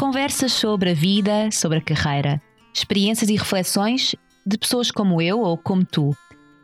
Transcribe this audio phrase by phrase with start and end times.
[0.00, 2.40] Conversas sobre a vida, sobre a carreira.
[2.72, 6.16] Experiências e reflexões de pessoas como eu ou como tu.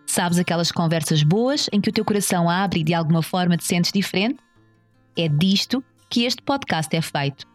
[0.06, 3.66] Sabes aquelas conversas boas em que o teu coração abre e de alguma forma te
[3.66, 4.38] sentes diferente?
[5.14, 7.46] É disto que este podcast é feito.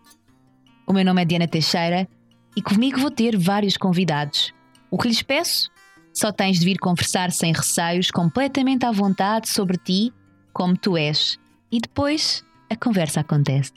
[0.86, 2.08] O meu nome é Diana Teixeira
[2.56, 4.54] e comigo vou ter vários convidados.
[4.92, 5.72] O que lhes peço?
[6.14, 10.14] Só tens de vir conversar sem receios, completamente à vontade sobre ti,
[10.54, 11.40] como tu és.
[11.72, 13.74] E depois a conversa acontece.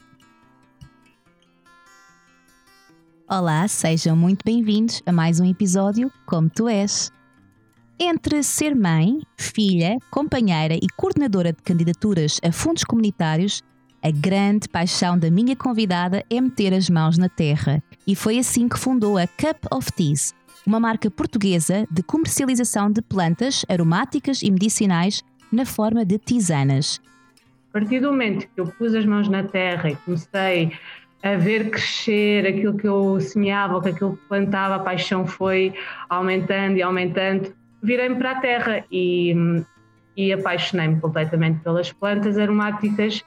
[3.27, 7.11] Olá, sejam muito bem-vindos a mais um episódio Como Tu És.
[7.99, 13.63] Entre ser mãe, filha, companheira e coordenadora de candidaturas a fundos comunitários,
[14.03, 17.83] a grande paixão da minha convidada é meter as mãos na terra.
[18.07, 20.35] E foi assim que fundou a Cup of Teas,
[20.67, 27.01] uma marca portuguesa de comercialização de plantas aromáticas e medicinais na forma de tisanas.
[27.71, 30.73] A partir do momento que eu pus as mãos na terra e comecei
[31.25, 35.73] a ver crescer aquilo que eu semeava, que aquilo que plantava, a paixão foi
[36.11, 37.51] aumentando e aumentando.
[37.83, 39.35] Virei-me para a terra e,
[40.15, 43.25] e apaixonei-me completamente pelas plantas aromáticas.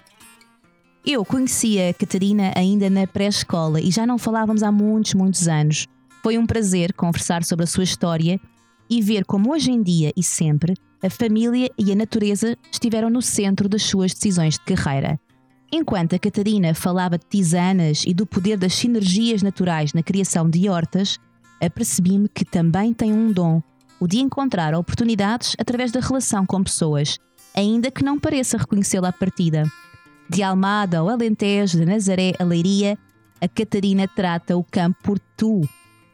[1.03, 5.87] Eu conhecia a Catarina ainda na pré-escola e já não falávamos há muitos, muitos anos.
[6.21, 8.39] Foi um prazer conversar sobre a sua história
[8.87, 13.23] e ver como hoje em dia e sempre a família e a natureza estiveram no
[13.23, 15.19] centro das suas decisões de carreira.
[15.71, 20.69] Enquanto a Catarina falava de tisanas e do poder das sinergias naturais na criação de
[20.69, 21.19] hortas,
[21.61, 23.61] apercebi-me que também tem um dom,
[23.99, 27.19] o de encontrar oportunidades através da relação com pessoas,
[27.53, 29.69] ainda que não pareça reconhecê-la à partida.
[30.29, 32.97] De Almada ao Alentejo, de Nazaré a Leiria,
[33.41, 35.61] a Catarina trata o campo por tu.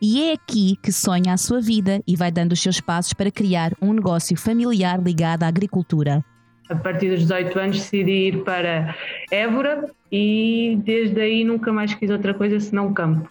[0.01, 3.31] E é aqui que sonha a sua vida e vai dando os seus passos para
[3.31, 6.25] criar um negócio familiar ligado à agricultura
[6.69, 8.95] a partir dos 18 anos decidi ir para
[9.31, 13.30] Évora e desde aí nunca mais quis outra coisa senão campo.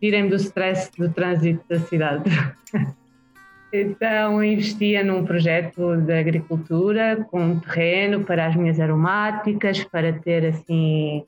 [0.00, 2.24] Tirem-me do stress do trânsito da cidade.
[3.72, 11.24] então investia num projeto de agricultura com terreno para as minhas aromáticas, para ter assim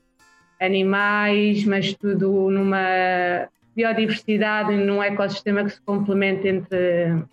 [0.59, 7.23] animais, mas tudo numa biodiversidade, num ecossistema que se complementa entre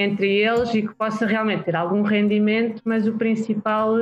[0.00, 3.96] entre eles e que possa realmente ter algum rendimento, mas o principal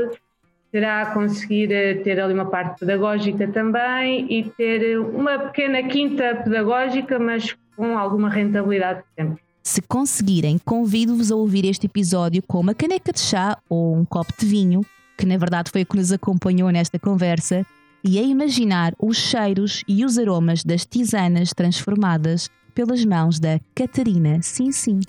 [0.71, 7.19] será conseguir eh, ter ali uma parte pedagógica também e ter uma pequena quinta pedagógica,
[7.19, 9.43] mas com alguma rentabilidade sempre.
[9.63, 14.33] Se conseguirem, convido-vos a ouvir este episódio com uma caneca de chá ou um copo
[14.39, 14.83] de vinho,
[15.17, 17.67] que na verdade foi o que nos acompanhou nesta conversa,
[18.05, 24.41] e a imaginar os cheiros e os aromas das tisanas transformadas pelas mãos da Catarina.
[24.41, 25.01] Sim, sim.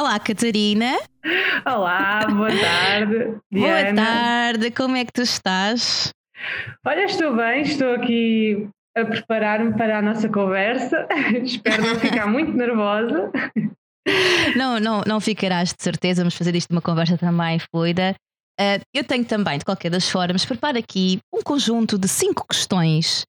[0.00, 0.98] Olá, Catarina.
[1.66, 3.36] Olá, boa tarde.
[3.52, 6.10] Boa tarde, como é que tu estás?
[6.86, 11.06] Olha, estou bem, estou aqui a preparar-me para a nossa conversa.
[11.44, 13.30] Espero não ficar muito nervosa.
[14.56, 18.14] Não, não, não ficarás de certeza, vamos fazer isto uma conversa também fluida.
[18.58, 23.24] Uh, eu tenho também, de qualquer das formas, preparo aqui um conjunto de cinco questões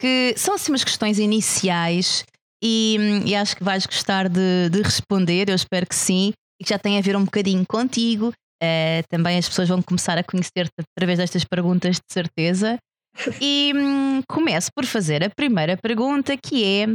[0.00, 2.24] que são assim umas questões iniciais
[2.62, 6.70] e, e acho que vais gostar de, de, responder, eu espero que sim, e que
[6.70, 8.32] já tem a ver um bocadinho contigo.
[8.62, 12.76] Uh, também as pessoas vão começar a conhecer-te através destas perguntas, de certeza.
[13.40, 16.86] E hum, começo por fazer a primeira pergunta, que é: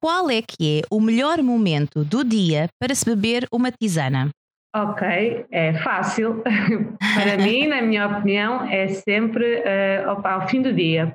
[0.00, 4.30] qual é que é o melhor momento do dia para se beber uma tisana?
[4.74, 6.42] Ok, é fácil.
[7.14, 11.14] para mim, na minha opinião, é sempre uh, ao fim do dia,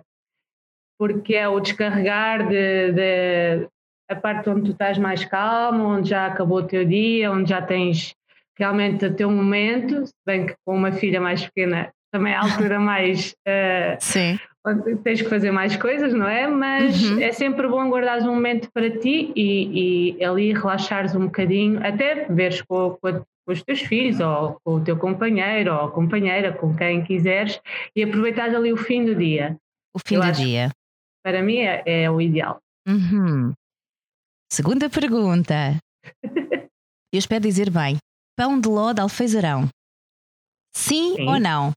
[0.98, 3.68] porque é o descarregar de, de,
[4.10, 7.62] a parte onde tu estás mais calmo, onde já acabou o teu dia, onde já
[7.62, 8.16] tens
[8.58, 12.42] realmente o teu momento, se bem que com uma filha mais pequena também é a
[12.42, 14.40] altura mais uh, Sim.
[14.66, 16.48] onde tens que fazer mais coisas, não é?
[16.48, 17.22] Mas uhum.
[17.22, 22.26] é sempre bom guardares um momento para ti e, e ali relaxares um bocadinho, até
[22.26, 26.76] veres com, com, com, os teus filhos ou com o teu companheiro ou companheira, com
[26.76, 27.60] quem quiseres,
[27.96, 29.56] e aproveitares ali o fim do dia.
[29.94, 30.72] O fim Eu do dia.
[31.24, 32.60] Para mim é, é o ideal.
[32.88, 33.54] Uhum.
[34.52, 35.78] Segunda pergunta.
[37.14, 37.98] Eu espero dizer bem.
[38.36, 39.68] Pão de ló de alfeizarão.
[40.76, 41.28] Sim, sim.
[41.28, 41.72] ou não?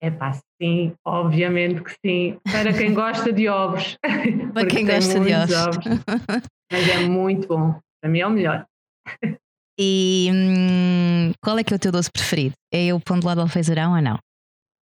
[0.00, 0.32] É pá,
[0.62, 2.38] sim, obviamente que sim.
[2.44, 3.96] Para quem gosta de ovos.
[4.54, 5.54] Para quem gosta de ovos.
[5.56, 5.84] ovos.
[6.70, 7.80] Mas é muito bom.
[8.00, 8.64] Para mim é o melhor.
[9.78, 12.54] E hum, qual é que é o teu doce preferido?
[12.72, 14.18] É o pão de ló de alfeizarão ou não?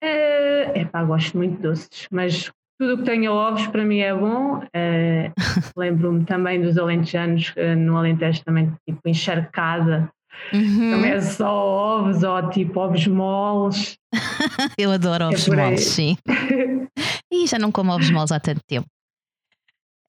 [0.03, 4.15] É pá, gosto muito de doces, mas tudo o que tenha ovos para mim é
[4.15, 4.59] bom.
[4.59, 5.33] Uh,
[5.77, 10.11] Lembro-me também dos alentejanos, uh, no Alentejo também, tipo encharcada
[10.53, 10.91] Uhum.
[10.91, 13.97] Também é só ovos ou tipo ovos moles.
[14.79, 16.17] Eu adoro é ovos moles, sim.
[17.33, 18.87] e já não como ovos moles há tanto tempo.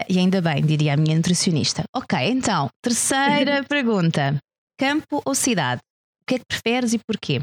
[0.07, 1.83] E ainda bem, diria a minha nutricionista.
[1.95, 4.37] Ok, então, terceira pergunta:
[4.77, 5.81] campo ou cidade?
[6.21, 7.41] O que é que preferes e porquê?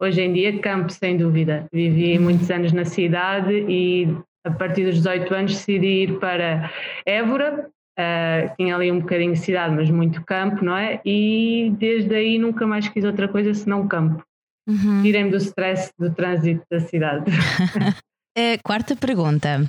[0.00, 1.66] Hoje em dia, campo, sem dúvida.
[1.70, 4.08] Vivi muitos anos na cidade e
[4.44, 6.70] a partir dos 18 anos decidi ir para
[7.06, 7.70] Évora.
[7.98, 11.00] Uh, tinha ali um bocadinho de cidade, mas muito campo, não é?
[11.04, 14.24] E desde aí nunca mais quis outra coisa senão campo.
[14.66, 15.02] Uhum.
[15.02, 17.24] Tirem-me do stress do trânsito da cidade.
[18.64, 19.68] quarta pergunta.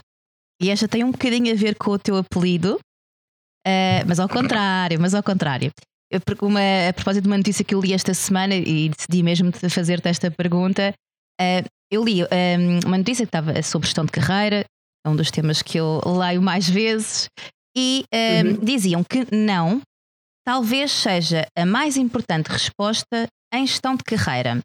[0.62, 2.76] E esta tem um bocadinho a ver com o teu apelido,
[3.68, 5.72] uh, mas ao contrário, mas ao contrário.
[6.10, 6.60] Eu, uma,
[6.90, 10.30] a propósito de uma notícia que eu li esta semana e decidi mesmo fazer-te esta
[10.30, 10.94] pergunta,
[11.42, 14.64] uh, eu li um, ehm, uma notícia que estava sobre gestão de carreira,
[15.06, 17.30] é um dos temas que eu leio mais vezes,
[17.76, 18.66] e um, ehm, uhum.
[18.66, 19.82] diziam que não,
[20.46, 24.60] talvez seja a mais importante resposta em gestão de carreira.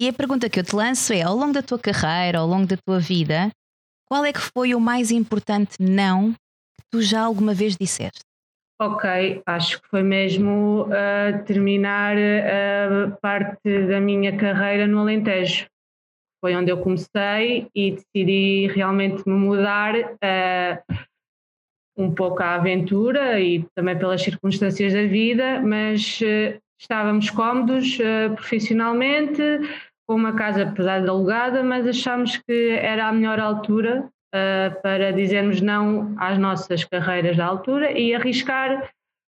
[0.00, 2.66] E a pergunta que eu te lanço é: ao longo da tua carreira, ao longo
[2.66, 3.50] da tua vida,
[4.08, 8.20] qual é que foi o mais importante não que tu já alguma vez disseste?
[8.80, 15.66] Ok, acho que foi mesmo uh, terminar a uh, parte da minha carreira no Alentejo.
[16.40, 20.94] Foi onde eu comecei e decidi realmente me mudar uh,
[21.96, 27.98] um pouco à aventura e também pelas circunstâncias da vida, mas uh, estávamos cómodos
[28.36, 29.42] profissionalmente,
[30.08, 35.12] com uma casa apesar de alugada, mas achámos que era a melhor altura uh, para
[35.12, 38.90] dizermos não às nossas carreiras da altura e arriscar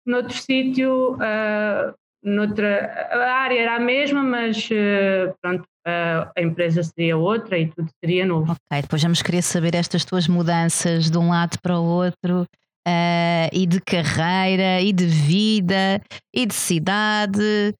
[0.06, 7.18] noutro sítio, uh, noutra, a área era a mesma, mas uh, pronto, a empresa seria
[7.18, 8.52] outra e tudo seria novo.
[8.52, 12.48] Ok, depois vamos querer saber estas tuas mudanças de um lado para o outro.
[12.86, 16.02] Uh, e de carreira, e de vida,
[16.34, 17.74] e de cidade,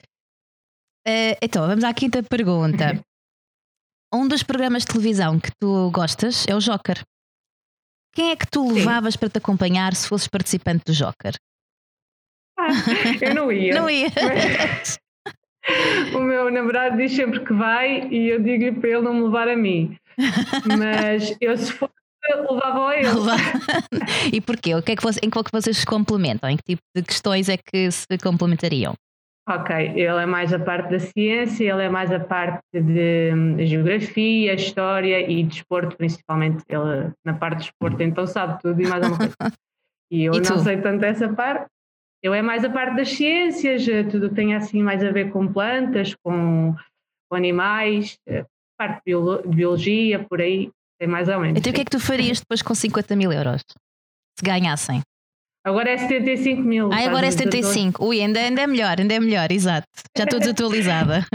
[1.06, 3.04] Uh, então, vamos à quinta pergunta.
[4.14, 7.04] um dos programas de televisão que tu gostas é o Joker.
[8.14, 9.20] Quem é que tu levavas Sim.
[9.20, 11.36] para te acompanhar se fosses participante do Joker?
[13.22, 13.74] Eu não ia.
[13.74, 14.10] não ia.
[16.16, 19.48] o meu namorado diz sempre que vai e eu digo para ele não me levar
[19.48, 19.96] a mim.
[20.78, 21.94] Mas eu, se fosse,
[22.50, 23.10] levava a ele.
[24.32, 24.76] e porquê?
[24.76, 26.50] O que é que, em que é que vocês se complementam?
[26.50, 28.94] Em que tipo de questões é que se complementariam?
[29.50, 33.66] Ok, ele é mais a parte da ciência, ele é mais a parte de, de
[33.66, 36.64] geografia, história e desporto, principalmente.
[36.70, 39.36] Ele na parte de desporto então sabe tudo e mais alguma coisa.
[40.12, 41.66] E eu e não sei tanto essa parte.
[42.24, 45.30] Eu é mais a parte das ciências, eh, tudo que tem assim mais a ver
[45.30, 46.74] com plantas, com,
[47.30, 48.46] com animais, eh,
[48.78, 49.14] parte de
[49.50, 51.60] biologia, por aí, tem mais ou menos.
[51.60, 53.62] Então o que é que tu farias depois com 50 mil euros?
[54.40, 55.02] Se ganhassem?
[55.66, 56.94] Agora é 75 mil.
[56.94, 58.06] Ah, agora é 75.
[58.06, 59.88] Ui, ainda, ainda é melhor, ainda é melhor, exato.
[60.18, 61.26] Já estou desatualizada.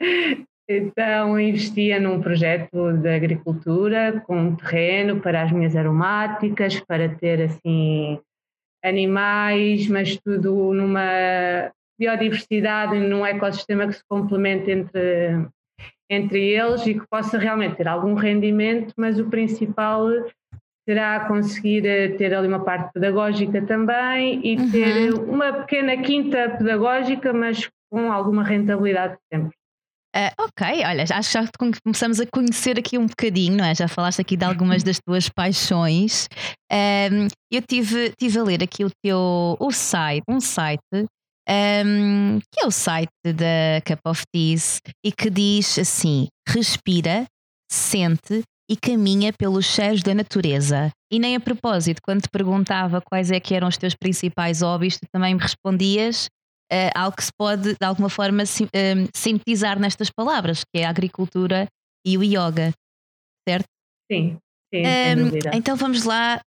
[0.68, 8.20] então investia num projeto de agricultura com terreno para as minhas aromáticas, para ter assim
[8.86, 15.46] animais, mas tudo numa biodiversidade, num ecossistema que se complemente entre,
[16.10, 20.08] entre eles e que possa realmente ter algum rendimento, mas o principal
[20.88, 24.70] será conseguir eh, ter ali uma parte pedagógica também e uhum.
[24.70, 29.56] ter uma pequena quinta pedagógica, mas com alguma rentabilidade sempre.
[30.16, 31.46] Uh, ok, olha, acho que já
[31.84, 33.74] começamos a conhecer aqui um bocadinho, não é?
[33.74, 36.26] Já falaste aqui de algumas das tuas paixões.
[36.72, 40.80] Um, eu tive, tive a ler aqui o teu o site, um site
[41.48, 47.26] um, que é o site da Cup of Teas e que diz assim: respira,
[47.70, 50.90] sente e caminha pelos cheiros da natureza.
[51.12, 54.98] E nem a propósito, quando te perguntava quais é que eram os teus principais hobbies,
[54.98, 56.26] tu também me respondias
[56.72, 60.90] uh, algo que se pode de alguma forma uh, sintetizar nestas palavras, que é a
[60.90, 61.66] agricultura
[62.06, 62.72] e o yoga,
[63.48, 63.66] certo?
[64.10, 64.38] Sim,
[64.72, 64.82] sim.
[64.82, 66.40] Um, então vamos lá.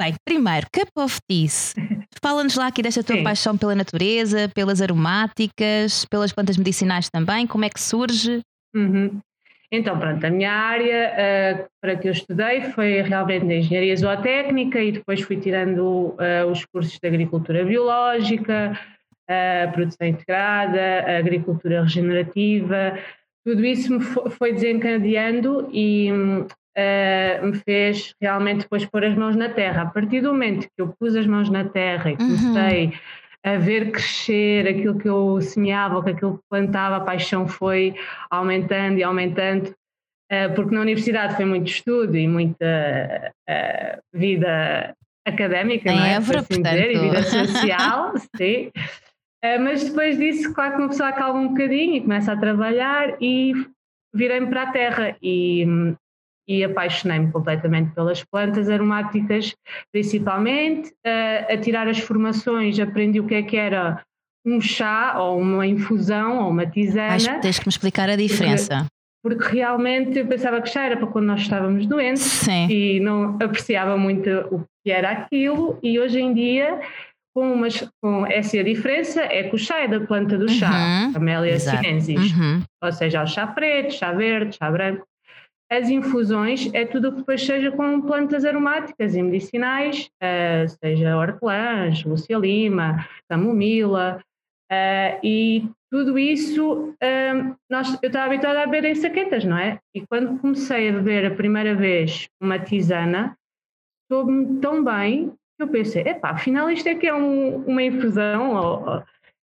[0.00, 1.74] Bem, primeiro, Cup of Teas.
[2.20, 3.22] Fala-nos lá aqui desta tua sim.
[3.22, 8.40] paixão pela natureza, pelas aromáticas, pelas plantas medicinais também, como é que surge?
[8.74, 9.20] Uhum.
[9.70, 14.80] Então, pronto, a minha área uh, para que eu estudei foi realmente a engenharia zootécnica
[14.80, 18.78] e depois fui tirando uh, os cursos de agricultura biológica,
[19.30, 22.98] uh, produção integrada, agricultura regenerativa.
[23.44, 24.00] Tudo isso me
[24.30, 26.10] foi desencadeando e
[27.42, 29.82] me fez realmente depois pôr as mãos na terra.
[29.82, 32.92] A partir do momento que eu pus as mãos na terra e comecei uhum
[33.44, 37.94] a ver crescer aquilo que eu semeava, que aquilo que plantava, a paixão foi
[38.30, 39.74] aumentando e aumentando,
[40.30, 44.94] eh, porque na universidade foi muito estudo e muita uh, vida
[45.26, 46.14] académica, em não é?
[46.14, 46.72] Évora, assim portanto...
[46.72, 48.70] dizer, e vida social, sim.
[49.44, 53.16] Uh, mas depois disso, claro que uma pessoa acalma um bocadinho e começa a trabalhar
[53.20, 53.52] e
[54.14, 55.66] virei-me para a terra e,
[56.48, 59.54] e apaixonei-me completamente pelas plantas aromáticas,
[59.92, 60.90] principalmente.
[61.06, 64.02] Uh, a tirar as formações, aprendi o que é que era
[64.46, 67.14] um chá ou uma infusão ou uma tisana.
[67.14, 68.86] Acho que tens que me explicar a diferença.
[69.22, 72.66] Porque, porque realmente eu pensava que chá era para quando nós estávamos doentes Sim.
[72.68, 76.80] e não apreciava muito o que era aquilo e hoje em dia
[77.34, 81.12] com, umas, com essa diferença é que o chá é da planta do chá, uhum,
[81.12, 82.62] Camellia sinensis, uhum.
[82.82, 85.04] ou seja, o chá preto, chá verde, chá branco.
[85.70, 91.16] As infusões é tudo o que depois seja com plantas aromáticas e medicinais, uh, seja
[91.16, 94.20] hortelãs, Lúcia Lima, camomila,
[94.70, 99.80] uh, e tudo isso uh, nós, eu estava habituada a beber em saquetas, não é?
[99.94, 103.36] E quando comecei a beber a primeira vez uma tisana,
[104.08, 109.04] soube-me tão bem eu pensei, epá, afinal isto é que é um, uma infusão,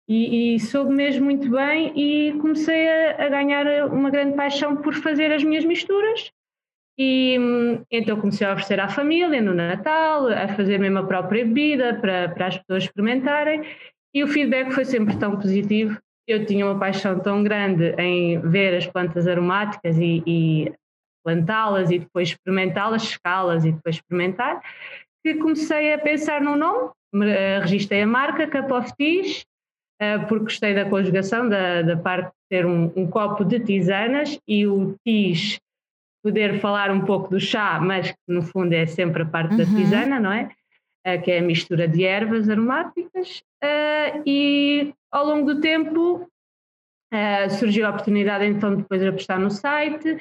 [0.09, 4.93] e, e, soube mesmo muito bem e comecei a, a, ganhar uma grande paixão por
[4.93, 6.31] fazer as minhas misturas.
[6.97, 7.37] E
[7.91, 12.29] então comecei a oferecer à família no Natal, a fazer mesmo a própria bebida para,
[12.29, 13.63] para as pessoas experimentarem.
[14.13, 15.99] E o feedback foi sempre tão positivo.
[16.25, 20.73] Eu tinha uma paixão tão grande em ver as plantas aromáticas e, e
[21.23, 24.61] plantá-las e depois experimentá-las, escá-las e depois experimentar,
[25.23, 26.91] que comecei a pensar no nome,
[27.61, 29.45] registrei a marca Cup of Teas,
[29.99, 34.39] eh, porque gostei da conjugação, da, da parte de ter um, um, copo de tisanas
[34.47, 35.59] e o tis
[36.23, 39.57] poder falar um pouco do chá, mas que no fundo é sempre a parte uhum.
[39.57, 40.51] da tisana, não é?
[41.05, 43.41] Uh, que é a mistura de ervas aromáticas.
[44.25, 46.29] E ao longo do tempo
[47.57, 50.15] surgiu a oportunidade então depois de apostar no site,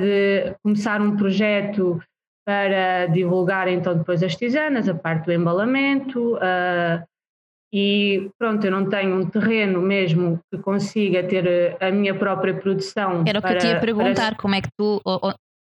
[0.00, 2.00] de começar um projeto
[2.46, 6.36] para divulgar então depois as tisanas, a parte do embalamento.
[6.36, 7.04] Uh,
[7.74, 13.24] e pronto, eu não tenho um terreno mesmo que consiga ter a minha própria produção.
[13.26, 14.36] Era o que eu te ia perguntar, para...
[14.36, 15.02] como é que tu.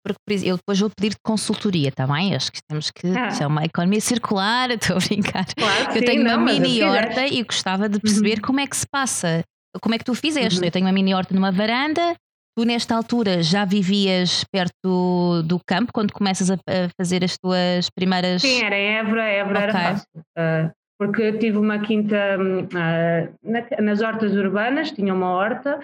[0.04, 2.34] Porque eu depois vou pedir consultoria, está bem?
[2.34, 3.06] Acho que temos que.
[3.16, 3.28] Ah.
[3.28, 5.46] Isso é uma economia circular, estou a brincar.
[5.56, 8.42] Claro eu sim, tenho não, uma mini horta e gostava de perceber uhum.
[8.42, 9.44] como é que se passa.
[9.80, 10.60] Como é que tu fizeste?
[10.60, 10.66] Uhum.
[10.66, 12.16] Eu tenho uma mini horta numa varanda,
[12.58, 16.58] Tu, nesta altura, já vivias perto do campo quando começas a,
[16.98, 18.42] fazer as tuas primeiras.
[18.42, 19.64] Sim, era em Évora, Évora okay.
[19.64, 20.08] era fácil.
[20.38, 25.80] Uh, porque tive uma quinta uh, na, nas hortas urbanas, tinha uma horta.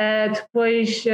[0.00, 1.04] Uh, depois,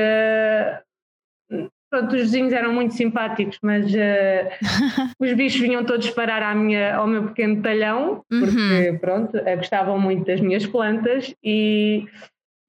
[1.91, 3.87] pronto, os vizinhos eram muito simpáticos, mas
[5.19, 8.99] os bichos vinham todos parar à minha, ao meu pequeno talhão, porque, uhum.
[8.99, 12.07] pronto, gostavam muito das minhas plantas e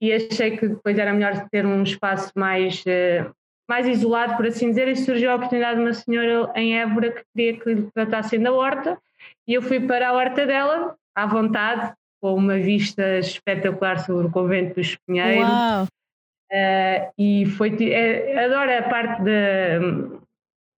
[0.01, 3.31] e achei que depois era melhor ter um espaço mais, uh,
[3.67, 7.23] mais isolado, por assim dizer, e surgiu a oportunidade de uma senhora em Évora que
[7.35, 8.97] queria que lhe tratassem da horta,
[9.47, 14.31] e eu fui para a horta dela, à vontade, com uma vista espetacular sobre o
[14.31, 15.49] convento dos Pinheiros.
[15.49, 15.87] Uau.
[16.51, 19.79] Uh, e foi, é, adoro a parte de,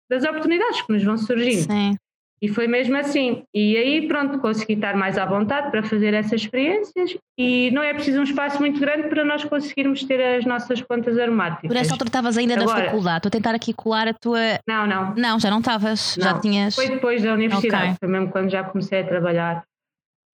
[0.10, 1.72] das oportunidades que nos vão surgindo.
[1.72, 1.96] Sim.
[2.42, 3.44] E foi mesmo assim.
[3.54, 7.94] E aí, pronto, consegui estar mais à vontade para fazer essas experiências e não é
[7.94, 11.68] preciso um espaço muito grande para nós conseguirmos ter as nossas plantas aromáticas.
[11.68, 14.40] Por essa altura estavas ainda Agora, na faculdade, estou a tentar aqui colar a tua.
[14.68, 15.14] Não, não.
[15.16, 16.74] Não, já não estavas, já tinhas.
[16.74, 17.98] Foi depois da universidade, okay.
[18.00, 19.64] foi mesmo quando já comecei a trabalhar.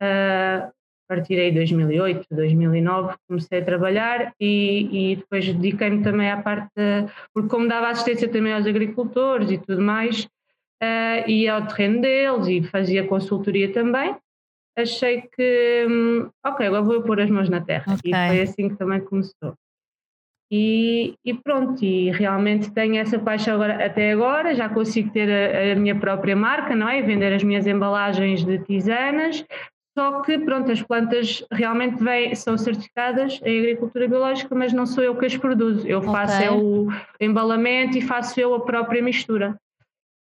[0.01, 0.71] Uh,
[1.09, 6.41] a partir aí de 2008, 2009, comecei a trabalhar e, e depois dediquei-me também à
[6.41, 10.27] parte, de, porque como dava assistência também aos agricultores e tudo mais,
[10.83, 14.15] uh, ia ao terreno deles e fazia consultoria também.
[14.77, 17.95] Achei que, hum, ok, agora vou pôr as mãos na terra.
[17.95, 18.11] Okay.
[18.11, 19.55] E foi assim que também começou.
[20.51, 25.73] E, e, pronto, e realmente tenho essa paixão agora, até agora, já consigo ter a,
[25.73, 27.01] a, minha própria marca, não é?
[27.01, 29.43] Vender as minhas embalagens de tisanas,
[29.97, 35.03] só que pronto, as plantas realmente vem, são certificadas em agricultura biológica, mas não sou
[35.03, 36.47] eu que as produzo, eu faço okay.
[36.47, 36.87] é o
[37.19, 39.57] embalamento e faço eu a própria mistura.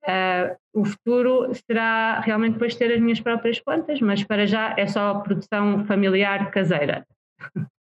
[0.04, 4.88] Uh, o futuro será realmente depois ter as minhas próprias plantas, mas para já é
[4.88, 7.06] só produção familiar caseira.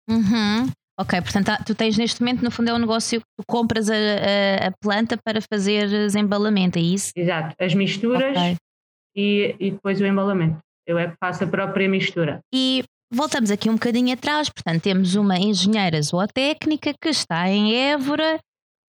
[0.08, 0.70] Uhum.
[0.98, 3.94] Ok, portanto, tu tens neste momento, no fundo, é um negócio que tu compras a,
[3.94, 7.10] a, a planta para fazeres embalamento, é isso?
[7.16, 8.56] Exato, as misturas okay.
[9.16, 10.58] e, e depois o embalamento.
[10.86, 12.40] Eu é que faço a própria mistura.
[12.54, 18.38] E voltamos aqui um bocadinho atrás, portanto, temos uma engenheira zootécnica que está em Évora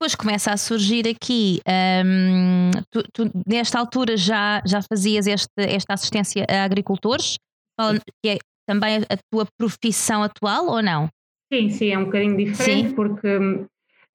[0.06, 1.60] depois começa a surgir aqui,
[2.06, 7.38] um, tu, tu, nesta altura já, já fazias este, esta assistência a agricultores,
[8.22, 11.10] que é também a tua profissão atual ou não?
[11.52, 12.96] Sim, sim, é um bocadinho diferente, sim.
[12.96, 13.66] porque hum,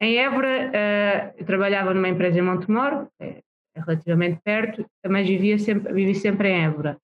[0.00, 3.40] em Évora uh, eu trabalhava numa empresa em Montemor, é,
[3.74, 6.98] é relativamente perto, mas vivia sempre, vivi sempre em Évora.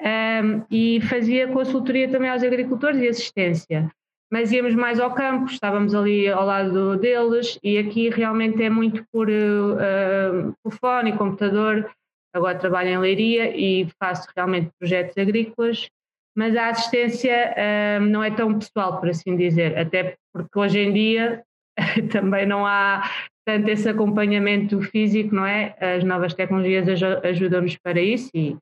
[0.00, 3.90] um, e fazia consultoria também aos agricultores e assistência.
[4.30, 9.02] Mas íamos mais ao campo, estávamos ali ao lado deles e aqui realmente é muito
[9.10, 11.90] por uh, telefone e computador.
[12.34, 15.88] Agora trabalho em leiria e faço realmente projetos agrícolas,
[16.36, 20.92] mas a assistência uh, não é tão pessoal, por assim dizer, até porque hoje em
[20.92, 21.42] dia
[22.12, 23.10] também não há
[23.46, 25.74] tanto esse acompanhamento físico, não é?
[25.80, 26.86] As novas tecnologias
[27.24, 28.54] ajudam-nos para isso e,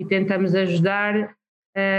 [0.00, 1.32] e tentamos ajudar,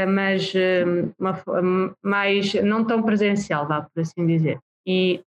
[0.08, 4.60] mas uh, uma, mais não tão presencial, vá por assim dizer.
[4.86, 5.22] E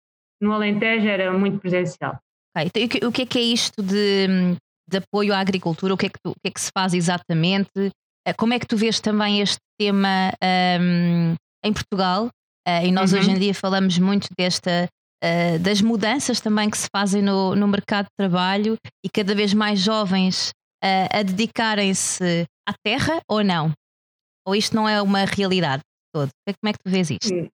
[0.41, 2.17] no Alentejo era muito presencial.
[2.55, 2.71] Okay.
[2.75, 4.55] Então, o que é que é isto de,
[4.89, 5.93] de apoio à agricultura?
[5.93, 7.71] O que, é que tu, o que é que se faz exatamente?
[7.77, 10.31] Uh, como é que tu vês também este tema
[10.81, 12.29] um, em Portugal?
[12.81, 13.19] e nós uhum.
[13.19, 14.87] hoje em dia falamos muito desta
[15.23, 19.53] uh, das mudanças também que se fazem no, no mercado de trabalho e cada vez
[19.53, 20.49] mais jovens
[20.83, 23.71] uh, a dedicarem-se à terra ou não?
[24.45, 25.83] Ou isto não é uma realidade
[26.13, 26.31] toda?
[26.45, 27.51] Como é que tu vês isto?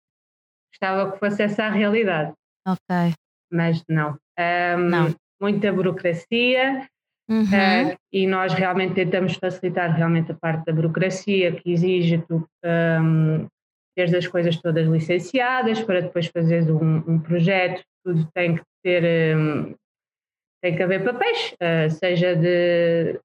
[0.72, 2.34] Gostava que fosse essa a realidade.
[2.68, 3.14] Ok.
[3.52, 4.18] Mas não.
[4.40, 5.16] Um, não.
[5.42, 6.88] Muita burocracia,
[7.30, 7.44] Uhum.
[7.44, 13.48] Uh, e nós realmente tentamos facilitar realmente a parte da burocracia que exige tu um,
[13.96, 19.38] teres as coisas todas licenciadas para depois fazeres um, um projeto, tudo tem que ter,
[19.38, 19.76] um,
[20.60, 23.20] tem que haver papéis, uh, seja de,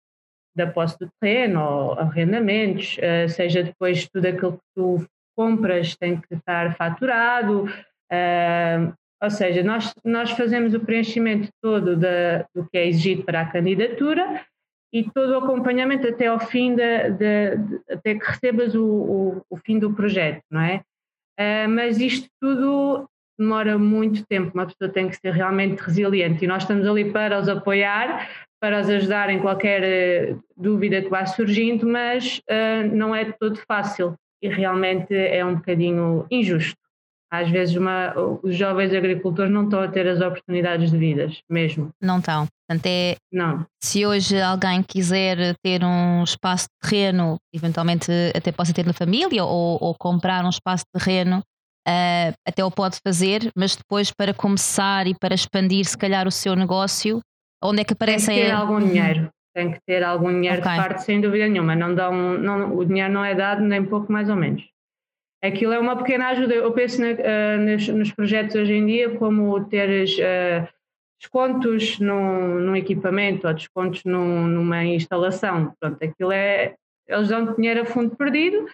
[0.57, 5.07] da posse do terreno ou arrendamentos, uh, seja depois tudo aquilo que tu
[5.37, 12.47] compras tem que estar faturado, uh, ou seja, nós, nós fazemos o preenchimento todo da,
[12.55, 14.45] do que é exigido para a candidatura
[14.93, 19.43] e todo o acompanhamento até ao fim, de, de, de até que recebas o, o,
[19.51, 20.83] o, fim do projeto, não é?
[21.41, 26.49] Uh, mas isto tudo demora muito tempo, uma pessoa tem que ser realmente resiliente e
[26.49, 28.29] nós estamos ali para os apoiar,
[28.61, 33.61] para os ajudar em qualquer uh, dúvida que vá surgindo, mas uh, não é todo
[33.69, 36.77] fácil e realmente é um bocadinho injusto.
[37.31, 41.91] Às vezes uma, os jovens agricultores não estão a ter as oportunidades devidas, mesmo.
[42.01, 42.47] Não estão.
[42.67, 43.67] Portanto, é, não.
[43.83, 49.45] se hoje alguém quiser ter um espaço de terreno, eventualmente até possa ter na família
[49.45, 51.43] ou, ou comprar um espaço de terreno,
[51.89, 56.31] uh, até o pode fazer, mas depois para começar e para expandir, se calhar, o
[56.33, 57.21] seu negócio,
[57.63, 58.59] onde é que aparece Tem que ter a...
[58.59, 59.31] algum dinheiro.
[59.55, 60.73] Tem que ter algum dinheiro okay.
[60.73, 61.77] de parte, sem dúvida nenhuma.
[61.77, 64.65] Não dão, não, o dinheiro não é dado nem pouco mais ou menos.
[65.43, 66.55] Aquilo é uma pequena ajuda.
[66.55, 70.67] Eu penso na, uh, nos, nos, projetos hoje em dia como teres uh,
[71.21, 75.73] descontos num, num, equipamento ou descontos num, numa instalação.
[75.79, 76.75] Pronto, aquilo é.
[77.07, 78.67] Eles dão dinheiro a fundo perdido,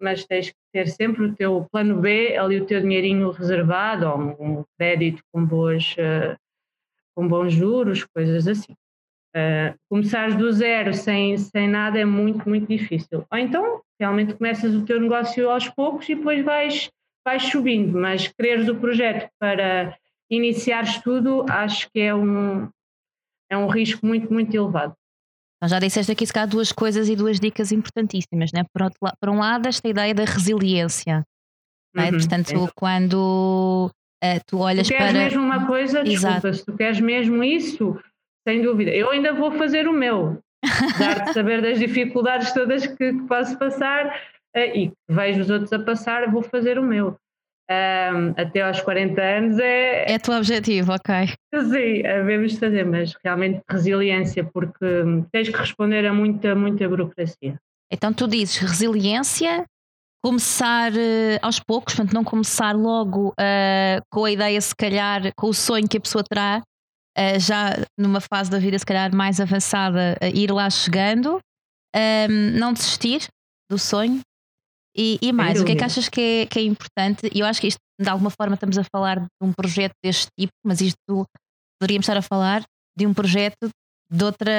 [0.00, 4.18] mas tens que ter sempre o teu plano B, ali o teu dinheirinho reservado, ou
[4.18, 6.36] um, crédito com, boas, uh,
[7.14, 8.74] com bons juros, coisas assim.
[9.36, 13.24] Uh, do zero sem, sem nada é muito, muito difícil.
[13.30, 16.90] Ou então realmente começas o teu negócio aos poucos e depois vais,
[17.24, 19.96] vais subindo, mas quereres o projeto para
[20.30, 22.68] iniciares tudo, acho que é um,
[23.50, 24.94] é um risco muito, muito elevado.
[25.60, 28.64] Então já disseste aqui se calhar duas coisas e duas dicas importantíssimas, né?
[28.72, 31.22] por, outro, por um lado, esta ideia da resiliência.
[31.94, 32.10] Uhum, é?
[32.10, 32.70] Portanto, é.
[32.74, 33.90] quando
[34.24, 35.24] uh, tu olhas tu queres para.
[35.24, 36.54] mesmo uma coisa, desculpa, Exato.
[36.54, 38.00] se tu queres mesmo isso,
[38.48, 38.90] sem dúvida.
[38.90, 40.42] Eu ainda vou fazer o meu
[40.98, 44.06] dar de saber das dificuldades todas que, que posso passar
[44.56, 47.18] uh, e que vejo os outros a passar, vou fazer o meu.
[47.70, 50.12] Um, até aos 40 anos é.
[50.12, 51.28] É o teu objetivo, ok.
[51.54, 54.84] Sim, devemos fazer, mas realmente resiliência, porque
[55.30, 57.60] tens que responder a muita, muita burocracia.
[57.92, 59.64] Então tu dizes resiliência,
[60.24, 65.48] começar uh, aos poucos, portanto, não começar logo uh, com a ideia, se calhar, com
[65.48, 66.62] o sonho que a pessoa terá,
[67.16, 71.38] uh, já numa fase da vida se calhar mais avançada, uh, ir lá chegando,
[71.94, 73.28] um, não desistir
[73.70, 74.20] do sonho.
[74.96, 77.30] E, e mais, o que é que achas que é, que é importante?
[77.32, 80.26] E eu acho que isto, de alguma forma, estamos a falar de um projeto deste
[80.38, 81.26] tipo, mas isto
[81.80, 82.62] poderíamos estar a falar
[82.98, 83.68] de um projeto
[84.10, 84.52] de, outra,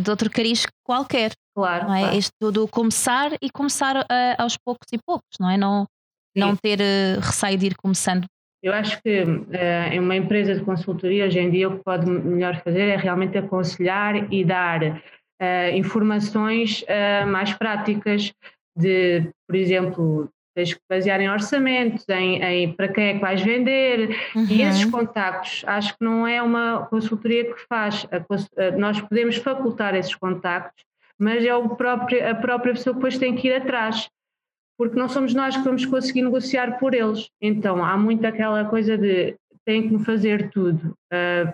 [0.00, 1.32] de outro cariz qualquer.
[1.54, 1.88] Claro.
[1.88, 2.00] Não é?
[2.00, 2.16] Claro.
[2.16, 5.56] Isto do começar e começar uh, aos poucos e poucos, não é?
[5.56, 5.84] Não,
[6.34, 8.26] não ter uh, receio de ir começando
[8.64, 12.10] eu acho que uh, em uma empresa de consultoria, hoje em dia, o que pode
[12.10, 18.32] melhor fazer é realmente aconselhar e dar uh, informações uh, mais práticas
[18.76, 23.42] de, por exemplo, tens que basear em orçamentos, em, em, para quem é que vais
[23.42, 24.46] vender uhum.
[24.48, 25.64] e esses contactos.
[25.66, 28.06] Acho que não é uma consultoria que faz.
[28.10, 30.84] A, nós podemos facultar esses contactos,
[31.18, 34.08] mas é o próprio, a própria pessoa que depois tem que ir atrás
[34.76, 37.28] porque não somos nós que vamos conseguir negociar por eles.
[37.40, 40.96] Então há muito aquela coisa de tem que me fazer tudo.
[41.12, 41.52] Uh,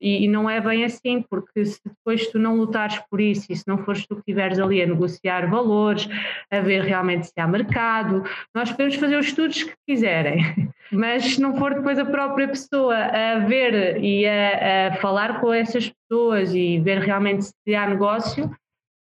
[0.00, 3.56] e, e, não é bem assim, porque se depois tu não lutares por isso e
[3.56, 6.08] se não fores tu que estiveres ali a negociar valores,
[6.50, 10.42] a ver realmente se há mercado, nós podemos fazer os estudos que quiserem,
[10.92, 15.52] mas se não for depois a própria pessoa a ver e a, a falar com
[15.52, 18.50] essas pessoas e ver realmente se há negócio,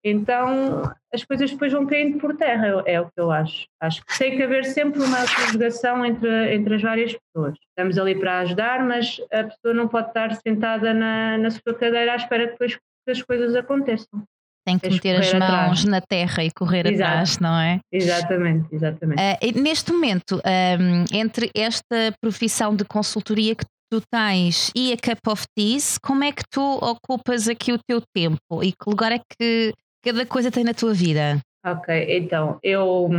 [0.09, 3.67] então as coisas depois vão caindo por terra, é o que eu acho.
[3.81, 7.55] Acho que tem que haver sempre uma conjugação entre, entre as várias pessoas.
[7.71, 12.13] Estamos ali para ajudar, mas a pessoa não pode estar sentada na, na sua cadeira
[12.13, 14.23] à espera que depois que as coisas aconteçam.
[14.67, 15.85] Tem que meter as mãos atrás.
[15.85, 17.11] na terra e correr Exato.
[17.11, 17.81] atrás, não é?
[17.93, 19.23] Exatamente, exatamente.
[19.23, 25.25] Uh, neste momento, um, entre esta profissão de consultoria que tu tens e a Cup
[25.29, 29.21] of Teas, como é que tu ocupas aqui o teu tempo e que lugar é
[29.21, 29.73] que
[30.07, 31.41] cada coisa tem na tua vida?
[31.65, 33.11] Ok, então, eu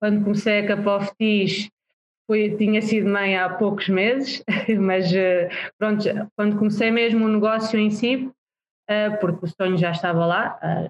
[0.00, 1.68] quando comecei a Cup of Teas
[2.26, 4.44] foi, tinha sido mãe há poucos meses,
[4.78, 6.04] mas eh, pronto,
[6.36, 8.30] quando comecei mesmo o negócio em si,
[8.88, 10.88] eh, porque o sonho já estava lá, eh,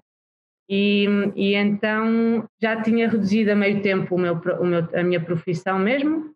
[0.68, 5.20] e, e então já tinha reduzido a meio tempo o meu, o meu, a minha
[5.20, 6.30] profissão mesmo,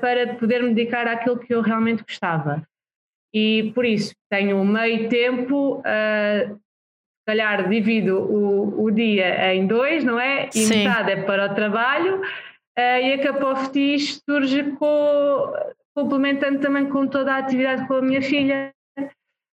[0.00, 2.62] para poder me dedicar àquilo que eu realmente gostava.
[3.32, 5.80] E por isso tenho meio tempo
[7.26, 10.48] calhar divido o, o dia em dois, não é?
[10.54, 10.78] E Sim.
[10.78, 12.24] metade é para o trabalho uh,
[12.76, 15.52] e a Tea surge com,
[15.94, 18.72] complementando também com toda a atividade com a minha filha.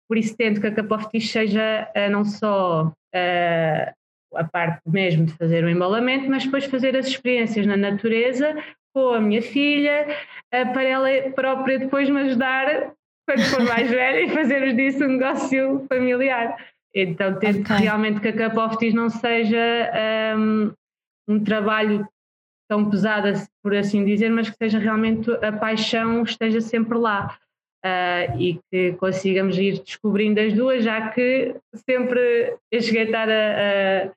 [0.08, 3.94] Por isso tento que a Tea seja uh, não só uh,
[4.34, 8.56] a parte mesmo de fazer o embalamento, mas depois fazer as experiências na natureza
[8.92, 10.06] com a minha filha,
[10.50, 12.92] para ela própria depois me ajudar
[13.26, 16.56] quando for mais velha e fazermos disso um negócio familiar.
[16.94, 17.76] Então tento okay.
[17.76, 19.90] realmente que a Cup of Teas não seja
[20.38, 20.72] um,
[21.28, 22.06] um trabalho
[22.68, 23.28] tão pesado,
[23.62, 27.36] por assim dizer, mas que seja realmente a paixão esteja sempre lá.
[27.84, 31.54] Uh, e que consigamos ir descobrindo as duas, já que
[31.86, 34.12] sempre eu cheguei a estar a, a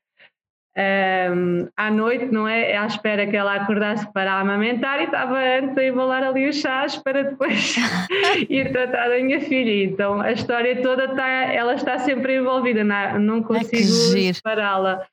[0.77, 2.77] um, à noite, não é?
[2.77, 6.95] À espera que ela acordasse para amamentar e estava antes a embalar ali os chás
[6.97, 7.75] para depois
[8.49, 9.85] ir tratar da minha filha.
[9.85, 15.05] Então a história toda está, ela está sempre envolvida, não, não consigo separá-la.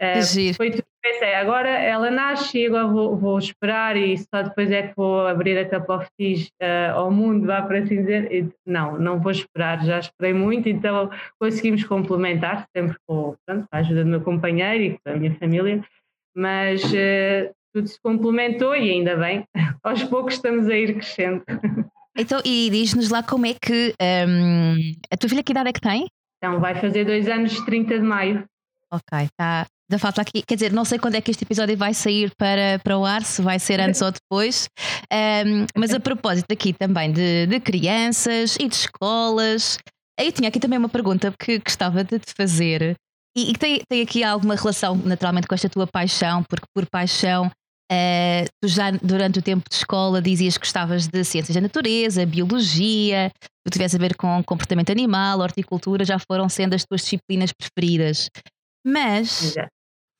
[0.00, 4.70] Uh, foi tudo pensei, agora ela nasce e agora vou, vou, esperar e só depois
[4.70, 8.32] é que vou abrir a Cup of Teas uh, ao mundo, vá para assim dizer.
[8.32, 13.78] E, não, não vou esperar, já esperei muito, então conseguimos complementar sempre com, pronto, a
[13.78, 15.84] ajuda do meu companheiro e da minha família,
[16.34, 19.44] mas uh, tudo se complementou e ainda bem,
[19.82, 21.44] aos poucos estamos a ir crescendo.
[22.18, 24.74] Então, e diz-nos lá como é que um,
[25.12, 26.06] a tua filha que idade é que tem?
[26.38, 28.42] Então, vai fazer dois anos, 30 de maio.
[28.90, 30.42] Ok, está da falta aqui.
[30.42, 33.22] Quer dizer, não sei quando é que este episódio vai sair para, para o ar,
[33.22, 34.68] se vai ser antes ou depois.
[35.12, 39.78] Um, mas a propósito aqui também de, de crianças e de escolas,
[40.18, 42.94] eu tinha aqui também uma pergunta que gostava de te fazer.
[43.36, 47.50] E, e tem, tem aqui alguma relação, naturalmente, com esta tua paixão, porque por paixão
[47.92, 52.26] Uh, tu já durante o tempo de escola dizias que gostavas de ciências da natureza,
[52.26, 53.30] biologia,
[53.64, 58.28] tu tivesse a ver com comportamento animal, horticultura, já foram sendo as tuas disciplinas preferidas.
[58.84, 59.54] Mas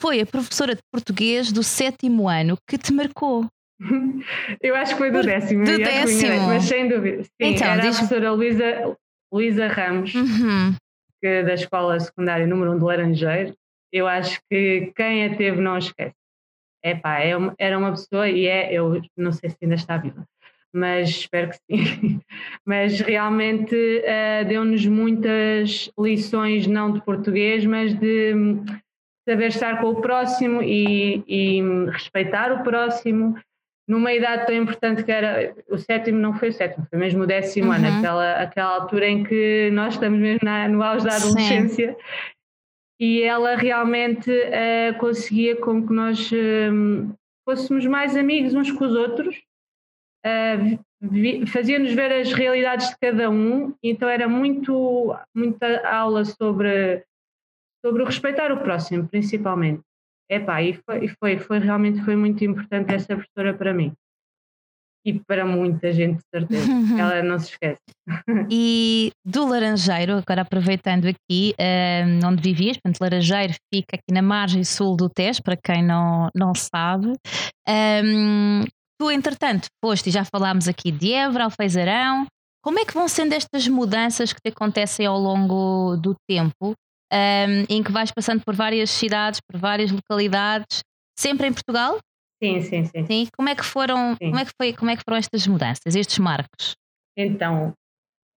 [0.00, 3.46] foi a professora de português do sétimo ano que te marcou.
[4.62, 5.64] Eu acho que foi do décimo.
[5.64, 6.46] Do décimo.
[6.46, 7.22] mas sem dúvida.
[7.24, 8.96] Sim, então, era a professora Luísa,
[9.32, 10.74] Luísa Ramos, uhum.
[11.20, 13.54] que, da escola secundária número 1 um de Laranjeiro.
[13.92, 16.14] Eu acho que quem a teve não esquece.
[16.84, 20.24] Epá, é uma, era uma pessoa e é, eu não sei se ainda está viva,
[20.72, 22.20] mas espero que sim.
[22.64, 28.34] mas realmente uh, deu-nos muitas lições, não de português, mas de
[29.28, 31.60] saber estar com o próximo e, e,
[31.90, 33.36] respeitar o próximo
[33.88, 37.26] numa idade tão importante que era o sétimo não foi o sétimo, foi mesmo o
[37.26, 37.74] décimo uhum.
[37.74, 41.98] ano, aquela, aquela altura em que nós estamos mesmo na, no auge da adolescência Sim.
[42.98, 47.14] e ela realmente uh, conseguia com que nós uh,
[47.48, 49.36] fôssemos mais amigos uns com os outros,
[50.26, 57.04] uh, fazia-nos ver as realidades de cada um, então era muito muita aula sobre
[57.86, 59.80] sobre o respeitar o próximo, principalmente.
[60.28, 63.92] Epá, e foi, foi, foi realmente foi muito importante essa professora para mim.
[65.04, 66.66] E para muita gente, de certeza.
[67.00, 67.80] Ela não se esquece.
[68.50, 74.64] E do Laranjeiro, agora aproveitando aqui, um, onde vivias, portanto, Laranjeiro fica aqui na margem
[74.64, 77.12] sul do Tejo, para quem não, não sabe.
[77.68, 78.64] Um,
[79.00, 82.26] tu, entretanto, foste, e já falámos aqui de Évora, Alfeizarão.
[82.64, 86.74] Como é que vão sendo estas mudanças que te acontecem ao longo do tempo?
[87.12, 90.82] Um, em que vais passando por várias cidades, por várias localidades,
[91.18, 91.98] sempre em Portugal?
[92.42, 93.06] Sim, sim, sim.
[93.06, 93.28] sim?
[93.36, 96.18] Como é que foram, como é que foi, como é que foram estas mudanças, estes
[96.18, 96.76] marcos?
[97.16, 97.72] Então,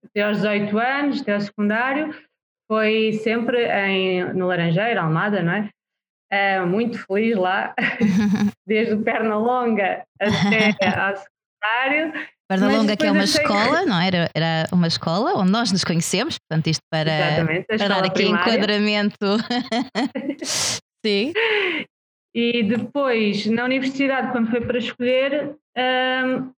[0.06, 2.16] até aos 18 anos, até ao secundário,
[2.68, 5.70] foi sempre em, no Laranjeiro, Almada, não é?
[6.32, 7.74] Uh, muito feliz lá,
[8.66, 12.30] desde o Pernalonga até ao secundário.
[12.50, 13.86] Pernalonga, que é uma escola, que...
[13.86, 14.08] não é?
[14.08, 14.32] era?
[14.34, 18.54] Era uma escola onde nós nos conhecemos, portanto, isto para, para dar aqui primária.
[18.54, 19.18] enquadramento.
[21.06, 21.32] Sim.
[22.34, 26.52] E depois, na universidade, quando foi para escolher, um,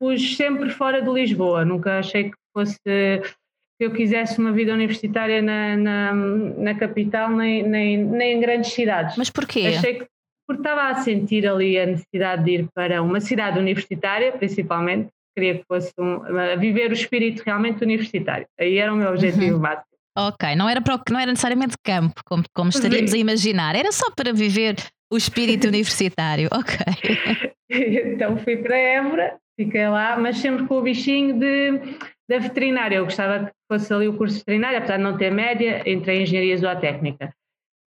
[0.00, 1.64] pus sempre fora de Lisboa.
[1.64, 7.64] Nunca achei que fosse que eu quisesse uma vida universitária na, na, na capital, nem,
[7.64, 9.16] nem, nem em grandes cidades.
[9.16, 9.74] Mas porquê?
[9.76, 10.06] Achei que
[10.46, 15.58] porque estava a sentir ali a necessidade de ir para uma cidade universitária, principalmente, queria
[15.58, 16.20] que fosse um,
[16.58, 18.46] viver o espírito realmente universitário.
[18.58, 19.60] Aí era o meu objetivo uhum.
[19.60, 19.86] básico.
[20.16, 24.10] Ok, não era, para, não era necessariamente campo, como, como estaríamos a imaginar, era só
[24.10, 24.76] para viver
[25.10, 27.52] o espírito universitário, ok.
[28.12, 31.96] então fui para Évora, fiquei lá, mas sempre com o bichinho de,
[32.28, 32.96] da veterinária.
[32.96, 36.18] Eu gostava que fosse ali o curso de veterinária, apesar de não ter média, entrei
[36.18, 37.34] em engenharia zootécnica.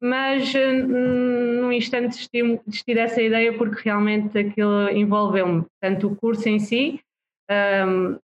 [0.01, 6.47] Mas hum, num instante desisti, desisti dessa ideia porque realmente aquilo envolveu-me, tanto o curso
[6.49, 6.99] em si,
[7.49, 8.17] um,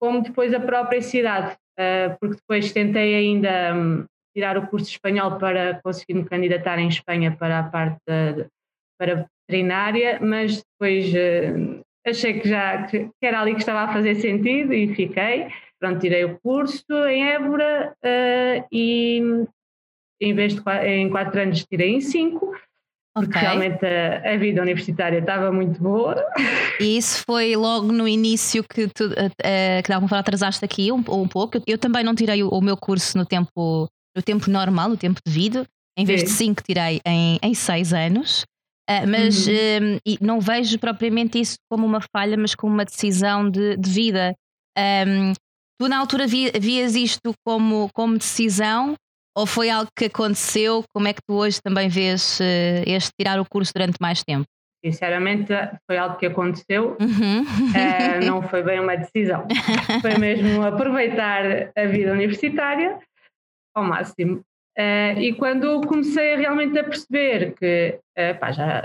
[0.00, 5.38] como depois a própria cidade, uh, porque depois tentei ainda um, tirar o curso espanhol
[5.38, 8.46] para conseguir me candidatar em Espanha para a parte de,
[8.98, 14.16] para veterinária, mas depois uh, achei que já que era ali que estava a fazer
[14.16, 15.48] sentido e fiquei.
[15.80, 19.46] Pronto, tirei o curso em Évora uh, e
[20.20, 22.54] em vez de em quatro anos tirei em cinco.
[23.14, 23.42] Porque okay.
[23.42, 26.16] realmente a, a, vida universitária estava muito boa.
[26.80, 30.90] E isso foi logo no início que tu, uh, que de alguma forma atrasaste aqui
[30.90, 31.62] um, um pouco.
[31.64, 35.20] Eu também não tirei o, o meu curso no tempo no tempo normal, no tempo
[35.24, 35.64] devido.
[35.96, 36.26] Em vez Sim.
[36.26, 38.44] de 5, tirei em, em 6 anos.
[38.90, 39.54] Uh, mas uhum.
[39.94, 44.34] um, não vejo propriamente isso como uma falha, mas como uma decisão de, de vida.
[44.76, 45.32] Um,
[45.80, 48.94] tu, na altura, vi, vias isto como, como decisão
[49.36, 50.84] ou foi algo que aconteceu?
[50.94, 54.46] Como é que tu hoje também vês uh, este tirar o curso durante mais tempo?
[54.84, 55.50] Sinceramente,
[55.86, 57.40] foi algo que aconteceu, uhum.
[57.42, 59.46] uh, não foi bem uma decisão.
[60.02, 62.98] Foi mesmo aproveitar a vida universitária
[63.74, 64.42] ao máximo.
[64.78, 68.82] Uh, e quando comecei realmente a perceber que, uh, pá, já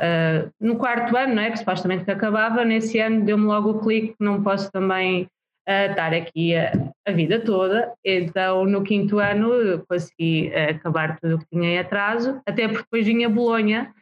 [0.62, 4.16] no quarto ano, não é, que supostamente que acabava, nesse ano deu-me logo o clique
[4.18, 5.28] que não posso também
[5.70, 6.72] estar aqui a,
[7.08, 7.94] a, vida toda.
[8.04, 13.06] Então, no quinto ano, consegui acabar tudo o que tinha em atraso, até porque depois
[13.06, 13.94] vinha Bolonha.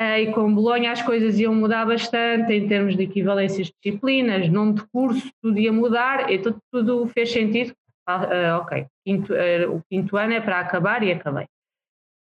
[0.00, 4.74] e com Bolonha as coisas iam mudar bastante em termos de equivalências de disciplinas, nome
[4.74, 7.74] de curso, tudo ia mudar, então tudo fez sentido
[8.08, 9.32] uh, ok, quinto,
[9.70, 11.46] o quinto ano é para acabar e acabei.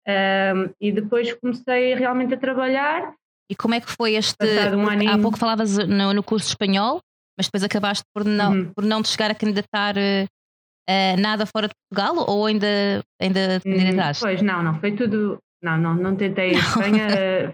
[0.09, 3.13] Um, e depois comecei realmente a trabalhar.
[3.51, 4.37] E como é que foi este.
[4.75, 7.01] Um há pouco falavas no, no, curso espanhol,
[7.37, 8.73] mas depois acabaste por não, uhum.
[8.75, 13.69] por não te chegar a candidatar uh, nada fora de Portugal ou ainda, ainda te
[13.69, 14.23] hum, candidataste?
[14.23, 15.39] Pois, não, não, foi tudo.
[15.63, 17.09] Não, não, não tentei em Espanha,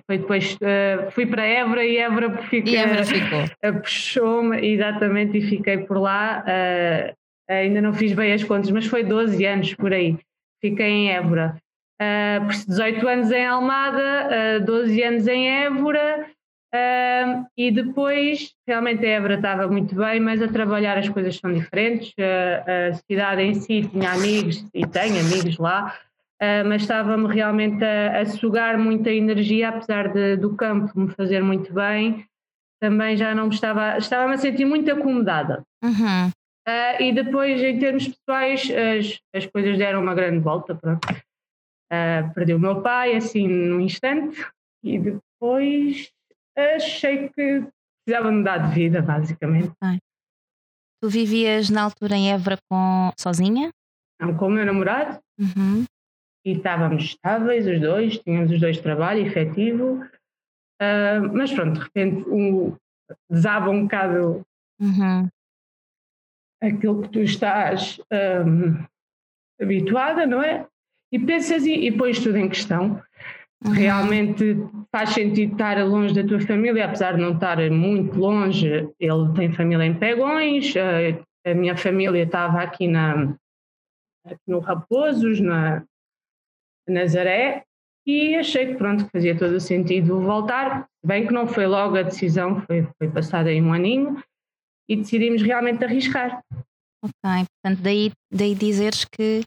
[0.06, 3.44] foi depois, uh, fui para Évora e Évora, fiquei, e Évora ficou.
[3.80, 6.44] puxou-me exatamente e fiquei por lá.
[7.48, 10.16] Ainda não fiz bem as contas, mas foi 12 anos por aí.
[10.60, 11.56] Fiquei em Évora.
[12.00, 16.26] Uh, 18 anos em Almada, uh, 12 anos em Évora,
[16.74, 21.52] uh, e depois realmente a Évora estava muito bem, mas a trabalhar as coisas são
[21.52, 22.10] diferentes.
[22.10, 25.96] Uh, a cidade em si tinha amigos e tem amigos lá,
[26.42, 31.42] uh, mas estava-me realmente a, a, sugar muita energia, apesar de, do campo me fazer
[31.42, 32.24] muito bem.
[32.80, 35.62] Também já não me estava, estava-me a sentir muito acomodada.
[35.84, 36.30] Uhum.
[36.66, 40.74] Uh, e depois, em termos pessoais, as, as coisas deram uma grande volta.
[40.74, 44.44] Uh, perdi o meu pai, assim, num instante,
[44.82, 46.10] e depois
[46.56, 47.64] achei que
[48.04, 49.72] precisava mudar de vida, basicamente.
[51.00, 53.70] Tu vivias na altura em Évora com, sozinha?
[54.20, 55.18] Não, com o meu namorado.
[55.38, 55.84] Uhum.
[56.44, 60.04] E estávamos estáveis, os dois, tínhamos os dois trabalho efetivo.
[60.80, 62.76] Uh, mas pronto, de repente um,
[63.30, 64.42] desaba um bocado
[64.80, 65.28] uhum
[66.62, 68.00] aquilo que tu estás
[68.46, 68.84] um,
[69.60, 70.66] habituada, não é?
[71.10, 73.02] E pensas e, e pões tudo em questão.
[73.64, 74.56] Realmente
[74.90, 78.88] faz sentido estar longe da tua família, apesar de não estar muito longe.
[78.98, 83.34] Ele tem família em Pegões, a, a minha família estava aqui, na,
[84.46, 85.84] no Raposos, na
[86.88, 87.64] Nazaré,
[88.06, 90.86] e achei que pronto, fazia todo o sentido voltar.
[91.04, 94.22] Bem que não foi logo a decisão, foi, foi passada em um aninho,
[94.88, 96.42] e decidimos realmente arriscar.
[97.04, 99.42] Ok, portanto, daí, daí dizeres que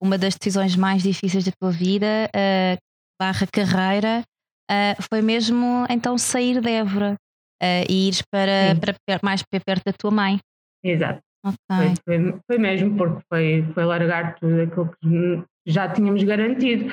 [0.00, 2.78] uma das decisões mais difíceis da tua vida, uh,
[3.20, 4.22] barra carreira,
[4.70, 7.14] uh, foi mesmo então sair de Évora
[7.62, 8.74] uh, e ires para,
[9.06, 10.38] para mais para perto da tua mãe.
[10.84, 11.20] Exato.
[11.44, 11.94] Okay.
[12.04, 16.90] Foi, foi, foi, mesmo, porque foi, foi largar tudo aquilo que já tínhamos garantido,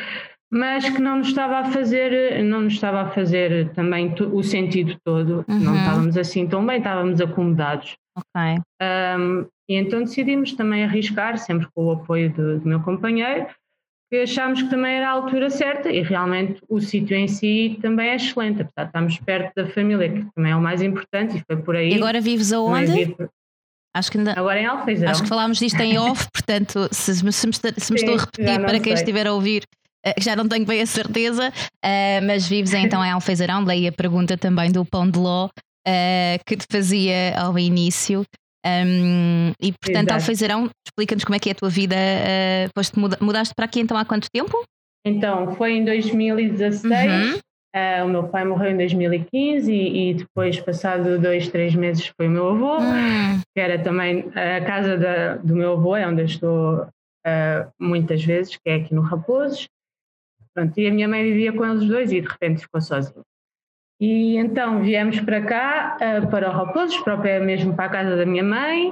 [0.51, 4.97] mas que não nos estava a fazer, não nos estava a fazer também o sentido
[5.05, 5.45] todo.
[5.47, 5.59] Uhum.
[5.59, 7.95] Não estávamos assim tão bem, estávamos acomodados.
[8.17, 8.61] Ok.
[8.81, 13.47] Um, e então decidimos também arriscar, sempre com o apoio do, do meu companheiro,
[14.17, 18.15] achámos que também era a altura certa e realmente o sítio em si também é
[18.15, 21.61] excelente, apesar de estarmos perto da família, que também é o mais importante e foi
[21.61, 21.91] por aí.
[21.91, 23.15] E agora vives aonde?
[23.93, 25.11] Acho que ainda, Agora em Alfeizerão.
[25.11, 28.61] Acho que falámos disto em off, portanto, se, se, me, se me estou a repetir
[28.61, 29.63] para quem estiver a ouvir,
[30.05, 33.91] eh, já não tenho bem a certeza, uh, mas vives então em Alfeizerão, daí a
[33.91, 38.25] pergunta também do pão de ló uh, que te fazia ao início.
[38.65, 40.13] Um, e portanto, Exato.
[40.13, 41.95] Alfeizerão, explica-nos como é que é a tua vida.
[41.95, 44.63] Uh, mudaste para aqui então há quanto tempo?
[45.05, 47.11] Então, foi em 2016.
[47.11, 47.39] Uhum.
[47.73, 52.27] Uh, o meu pai morreu em 2015 e, e, depois, passado dois, três meses, foi
[52.27, 53.39] o meu avô, uhum.
[53.55, 58.23] que era também a casa da, do meu avô, é onde eu estou uh, muitas
[58.23, 59.67] vezes, que é aqui no Raposos.
[60.53, 63.23] Pronto, e a minha mãe vivia com eles dois e de repente ficou sozinha.
[64.01, 68.43] E então viemos para cá, uh, para Raposos, próprio mesmo para a casa da minha
[68.43, 68.91] mãe.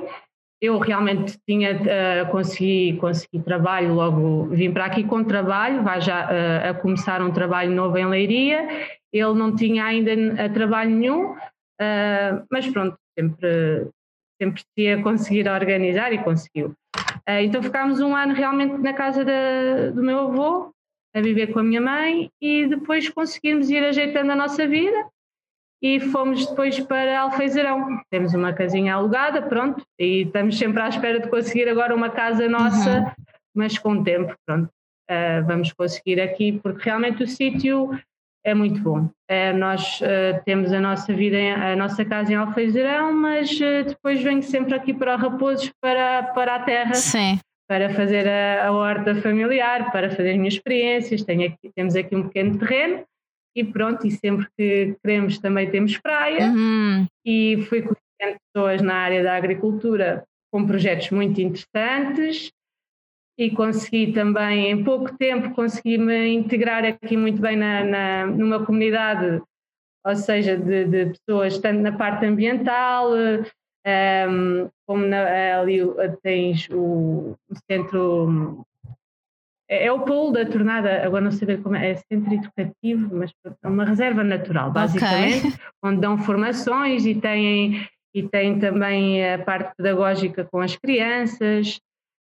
[0.62, 6.26] Eu realmente tinha, uh, consegui, consegui trabalho, logo vim para aqui com trabalho, vai já
[6.28, 8.68] uh, a começar um trabalho novo em Leiria.
[9.12, 10.12] Ele não tinha ainda
[10.50, 11.36] trabalho nenhum,
[12.52, 13.88] mas pronto, sempre,
[14.40, 16.76] sempre se ia conseguir organizar e conseguiu.
[17.42, 20.72] então ficámos um ano realmente na casa da, do meu avô,
[21.14, 25.08] a viver com a minha mãe e depois conseguimos ir ajeitando a nossa vida
[25.82, 28.02] e fomos depois para Alfeizerão.
[28.10, 32.48] Temos uma casinha alugada, pronto, e estamos sempre à espera de conseguir agora uma casa
[32.50, 33.12] nossa, uhum.
[33.56, 34.70] mas com tempo, pronto.
[35.10, 37.98] Uh, vamos conseguir aqui, porque realmente o sítio
[38.46, 39.10] é muito bom.
[39.32, 44.22] Uh, nós uh, temos a nossa vida, em, a nossa casa em Alfeizerão, mas depois
[44.22, 46.94] venho sempre aqui para o Raposos, para, para a terra.
[46.94, 51.22] Sim para fazer a, a, horta familiar, para fazer as minhas experiências.
[51.22, 53.06] Aqui, temos aqui um pequeno terreno
[53.56, 56.48] e pronto, e sempre que queremos também temos praia.
[56.48, 57.06] Uhum.
[57.24, 62.52] E fui conhecendo pessoas na área da agricultura com projetos muito interessantes
[63.38, 68.66] e consegui também, em pouco tempo, consegui me integrar aqui muito bem na, na numa
[68.66, 69.42] comunidade,
[70.04, 73.12] ou seja, de, de pessoas tanto na parte ambiental,
[73.88, 75.80] um, como na, ali
[76.22, 77.36] tens o,
[77.70, 78.66] centro
[79.70, 83.32] é, é o polo da tornada, agora não sei como é, é centro educativo, mas
[83.64, 85.60] é uma reserva natural, basicamente, okay.
[85.84, 91.80] onde dão formações e têm, e têm também a parte pedagógica com as crianças.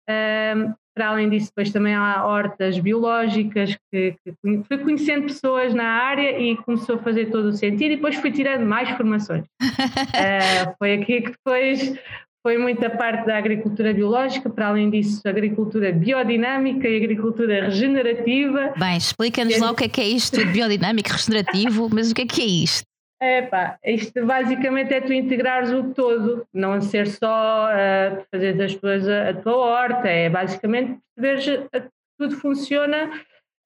[0.09, 4.35] Um, para além disso, depois também há hortas biológicas, que, que
[4.67, 8.33] fui conhecendo pessoas na área e começou a fazer todo o sentido, e depois fui
[8.33, 9.45] tirando mais formações.
[9.63, 11.97] uh, foi aqui que depois
[12.43, 18.75] foi muita parte da agricultura biológica, para além disso, agricultura biodinâmica e agricultura regenerativa.
[18.77, 22.27] Bem, explica-nos lá o que é que é isto biodinâmico, regenerativo, mas o que é
[22.27, 22.85] que é isto?
[23.21, 29.09] É pá, isto basicamente é tu integrares o todo, não ser só uh, fazer as
[29.09, 33.11] a, a, tua horta, é basicamente perceberes que tudo funciona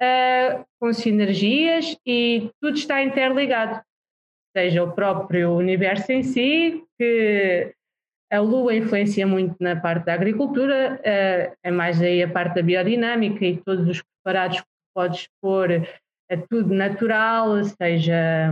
[0.03, 3.83] uh, com sinergias e tudo está interligado,
[4.57, 7.75] seja o próprio universo em si, que
[8.33, 12.62] a lua influencia muito na parte da agricultura, uh, é mais aí a parte da
[12.62, 15.71] biodinâmica e todos os preparados que podes pôr,
[16.31, 18.51] é tudo natural, seja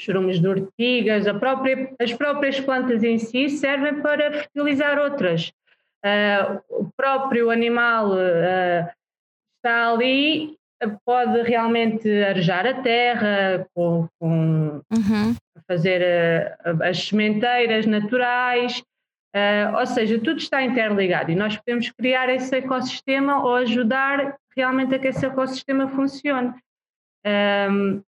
[0.00, 5.52] chorumes de ortigas, própria, as próprias plantas em si servem para fertilizar outras.
[6.04, 8.88] Uh, o próprio animal uh,
[9.56, 10.56] está ali,
[11.04, 15.36] pode realmente arejar a terra, com, com uhum.
[15.68, 18.82] fazer uh, as sementeiras naturais,
[19.78, 24.98] ou seja, tudo está interligado e nós podemos criar esse ecossistema ou ajudar realmente a
[24.98, 26.52] que esse ecossistema funcione.
[27.24, 28.02] Um,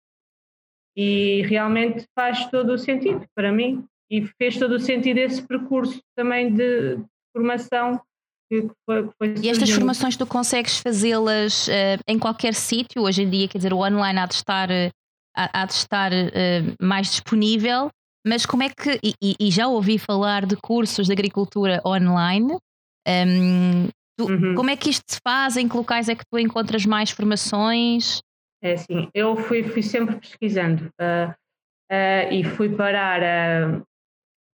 [0.95, 6.01] e realmente faz todo o sentido para mim e fez todo o sentido esse percurso
[6.15, 6.99] também de
[7.35, 8.01] formação
[8.49, 11.71] que foi, que foi e estas formações tu consegues fazê-las uh,
[12.05, 14.91] em qualquer sítio hoje em dia, quer dizer, o online há de estar, uh,
[15.33, 17.89] há, de estar uh, mais disponível,
[18.27, 22.59] mas como é que, e, e, já ouvi falar de cursos de agricultura online, um,
[23.07, 24.53] ehm, tu, uhum.
[24.53, 25.57] como é que isto se faz?
[25.57, 28.21] Em que locais é que tu encontras mais formações?
[28.63, 33.81] É assim, eu fui, fui sempre pesquisando uh, uh, e fui parar a,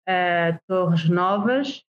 [0.08, 1.84] a, Torres Novas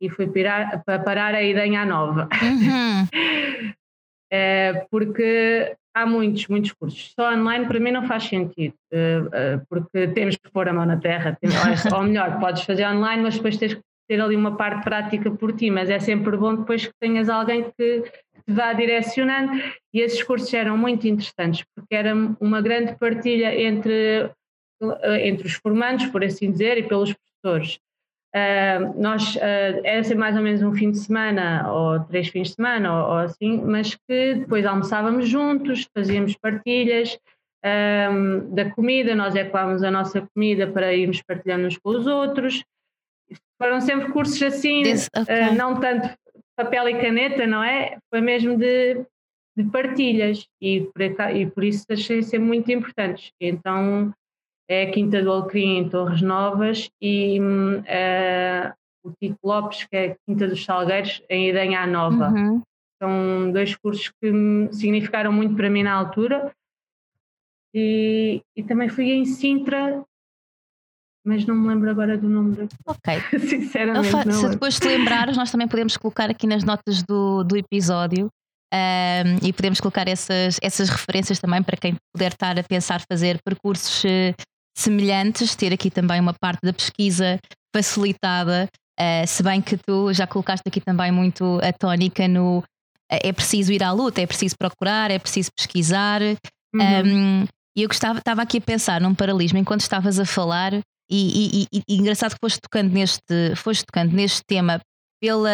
[0.00, 2.28] e fui parar, parar a Idanha Nova.
[2.42, 3.04] Uhum.
[3.04, 7.12] uh, porque há muitos, muitos cursos.
[7.12, 8.74] Só online para mim não faz sentido,
[9.68, 11.54] porque temos que pôr a mão na terra, temos,
[11.92, 15.52] ou melhor, podes fazer online, mas depois tens que ter ali uma parte prática por
[15.54, 18.02] ti, mas é sempre bom depois que tenhas alguém que
[18.46, 19.52] vá direcionando.
[19.92, 24.30] E esses cursos eram muito interessantes, porque era uma grande partilha entre,
[24.82, 27.78] eh, entre os formandos, por assim dizer, e pelos professores.
[28.34, 32.48] Uh, nós, uh, era ser mais ou menos um fim de semana, ou três fins
[32.48, 37.18] de semana, ou, ou assim, mas que depois almoçávamos juntos, fazíamos partilhas,
[37.64, 42.64] um, da comida, nós ecoámos a nossa comida para irmos partilhando uns com os outros.
[43.60, 45.50] Foram sempre cursos assim, This, okay.
[45.50, 46.08] uh, não tanto
[46.56, 47.98] papel e caneta, não é?
[48.10, 49.04] Foi mesmo de,
[49.56, 53.30] de partilhas e por, e por isso achei ser muito importantes.
[53.40, 54.12] Então
[54.68, 58.72] é a Quinta do Alecrim em Torres Novas e uh,
[59.04, 62.28] o Tito Lopes, que é a Quinta dos Salgueiros, em Idanha Nova.
[62.28, 62.62] Uhum.
[63.02, 64.32] São dois cursos que
[64.72, 66.52] significaram muito para mim na altura
[67.74, 70.04] e, e também fui em Sintra,
[71.24, 72.68] mas não me lembro agora do nome do.
[72.86, 73.22] Ok.
[73.38, 74.34] Sinceramente.
[74.34, 78.28] Se depois te lembrares, nós também podemos colocar aqui nas notas do, do episódio
[78.72, 83.38] um, e podemos colocar essas, essas referências também para quem puder estar a pensar fazer
[83.44, 84.34] percursos uh,
[84.76, 87.38] semelhantes, ter aqui também uma parte da pesquisa
[87.74, 88.68] facilitada.
[88.98, 92.62] Uh, se bem que tu já colocaste aqui também muito a tónica no uh,
[93.10, 96.22] é preciso ir à luta, é preciso procurar, é preciso pesquisar.
[96.74, 97.42] Uhum.
[97.42, 97.46] Um,
[97.76, 100.72] e eu gostava, estava aqui a pensar num paralelismo enquanto estavas a falar,
[101.12, 104.80] e, e, e, e engraçado que foste tocando neste, foste tocando neste tema
[105.20, 105.50] pela,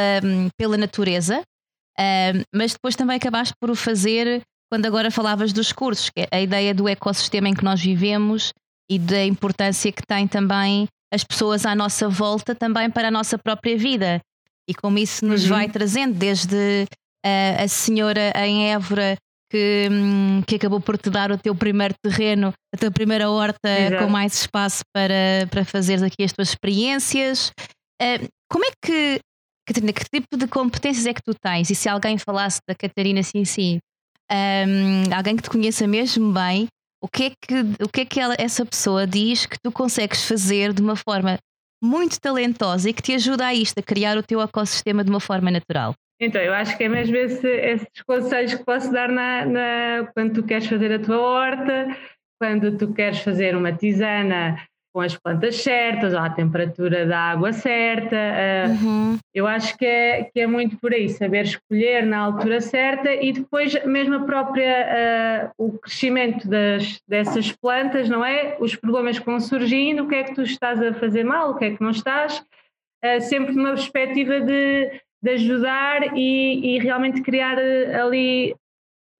[0.57, 6.11] pela natureza, uh, mas depois também acabaste por o fazer quando agora falavas dos cursos,
[6.11, 8.53] que é a ideia do ecossistema em que nós vivemos
[8.91, 13.39] e da importância que tem também as pessoas à nossa volta também para a nossa
[13.39, 14.21] própria vida.
[14.69, 15.51] E como isso nos uhum.
[15.51, 16.87] vai trazendo, desde
[17.25, 19.17] uh, a senhora em Évora
[19.51, 23.69] que, hum, que acabou por te dar o teu primeiro terreno, a tua primeira horta
[23.69, 24.05] Exato.
[24.05, 27.51] com mais espaço para, para fazeres aqui as tuas experiências.
[28.01, 29.21] Uh, como é que,
[29.67, 31.71] Catarina, que tipo de competências é que tu tens?
[31.71, 33.79] E se alguém falasse da Catarina sim, sim,
[34.31, 36.69] um, alguém que te conheça mesmo bem,
[37.03, 40.25] o que é que, o que, é que ela, essa pessoa diz que tu consegues
[40.25, 41.39] fazer de uma forma
[41.83, 45.21] muito talentosa e que te ajuda a isto, a criar o teu ecossistema de uma
[45.21, 45.95] forma natural?
[46.21, 50.35] Então, eu acho que é mesmo esse, esses conselhos que posso dar na, na, quando
[50.35, 51.97] tu queres fazer a tua horta,
[52.41, 54.57] quando tu queres fazer uma tisana
[54.93, 58.17] com as plantas certas, ou a temperatura da água certa.
[58.17, 59.19] Uh, uhum.
[59.33, 63.33] Eu acho que é, que é muito por aí, saber escolher na altura certa e
[63.33, 68.57] depois mesmo a própria, uh, o crescimento das, dessas plantas, não é?
[68.59, 71.57] Os problemas que vão surgindo, o que é que tu estás a fazer mal, o
[71.57, 72.43] que é que não estás,
[73.05, 78.55] uh, sempre numa perspectiva de de ajudar e, e, realmente criar eh, ali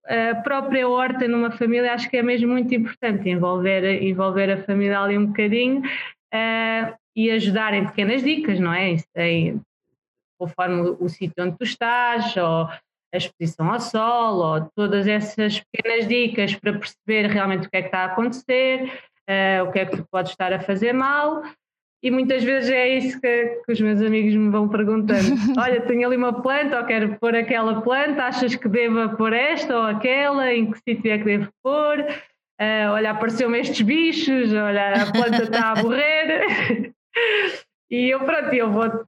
[0.07, 5.01] a própria horta numa família, acho que é mesmo muito importante envolver, envolver a família
[5.01, 8.97] ali um bocadinho uh, e ajudar em pequenas dicas, não é?
[9.17, 9.61] Em,
[10.39, 12.69] conforme o, o sítio onde tu estás, ou
[13.13, 17.83] a exposição ao sol, ou todas essas pequenas dicas para perceber realmente o que é
[17.83, 18.85] que está a acontecer,
[19.29, 21.43] uh, o que é que tu podes estar a fazer mal
[22.03, 25.35] e muitas vezes é isso que, que, os meus amigos me vão perguntando.
[25.59, 29.77] Olha, tenho ali uma planta ou quero pôr aquela planta, achas que deva pôr esta
[29.77, 30.53] ou aquela?
[30.53, 32.01] Em que sítio é que devo pôr?
[32.61, 36.93] Uh, olha, apareceu-me estes bichos, olha, a planta está a morrer.
[37.91, 39.05] e eu, pronto, eu vou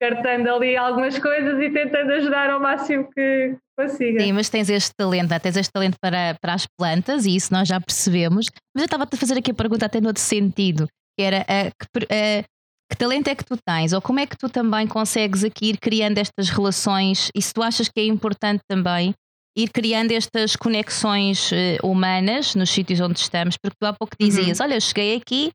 [0.00, 4.20] cartando ali algumas coisas e tentando ajudar ao máximo que consiga.
[4.20, 7.68] Sim, mas tens este talento, tens este talento para, para as plantas e isso nós
[7.68, 8.46] já percebemos.
[8.74, 12.04] Mas eu estava-te a fazer aqui a pergunta até no outro sentido que era que,
[12.04, 12.44] uh,
[12.90, 15.78] que talento é que tu tens ou como é que tu também consegues aqui ir
[15.78, 19.14] criando estas relações e se tu achas que é importante também
[19.56, 24.28] ir criando estas conexões uh, humanas nos sítios onde estamos, porque tu há pouco uhum.
[24.28, 24.66] dizias, uhum.
[24.66, 25.50] olha, eu cheguei aqui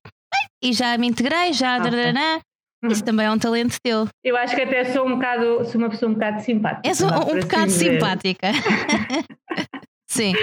[0.63, 2.13] e já me integrei, já okay.
[2.83, 2.91] Uhum.
[2.91, 4.07] Isso também é um talento teu.
[4.23, 6.89] Eu acho que até sou um bocado, sou uma pessoa um bocado simpática.
[6.89, 8.47] És um, um assim bocado simpática.
[10.11, 10.33] Sim.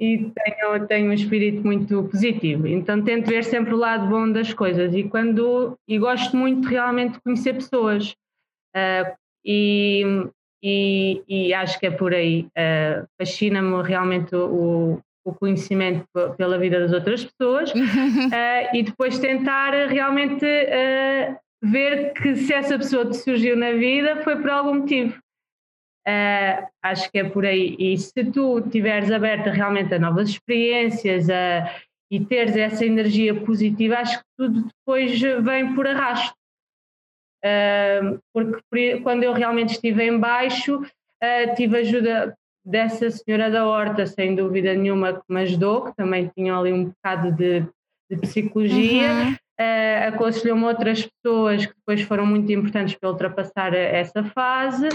[0.00, 2.66] E tenho, tenho um espírito muito positivo.
[2.66, 7.12] Então tento ver sempre o lado bom das coisas e quando e gosto muito realmente
[7.12, 8.16] de conhecer pessoas.
[8.74, 10.02] Uh, e,
[10.60, 12.48] e, e, acho que é por aí.
[12.56, 16.04] Uh, Fascina-me realmente o, o conhecimento
[16.36, 17.76] pela vida das outras pessoas uh,
[18.74, 20.44] e depois tentar realmente
[21.62, 25.14] ver que se essa pessoa te surgiu na vida foi por algum motivo.
[26.08, 27.76] Uh, acho que é por aí.
[27.78, 31.70] E se tu estiveres aberta realmente a novas experiências a,
[32.10, 36.34] e teres essa energia positiva, acho que tudo depois vem por arrasto.
[37.44, 42.34] Uh, porque quando eu realmente estive em baixo, uh, tive ajuda
[42.64, 46.86] dessa senhora da horta, sem dúvida nenhuma, que me ajudou, que também tinha ali um
[46.86, 47.60] bocado de,
[48.10, 49.12] de psicologia.
[49.12, 49.32] Uhum.
[49.32, 54.88] uh, aconselhou-me outras pessoas que depois foram muito importantes para ultrapassar essa fase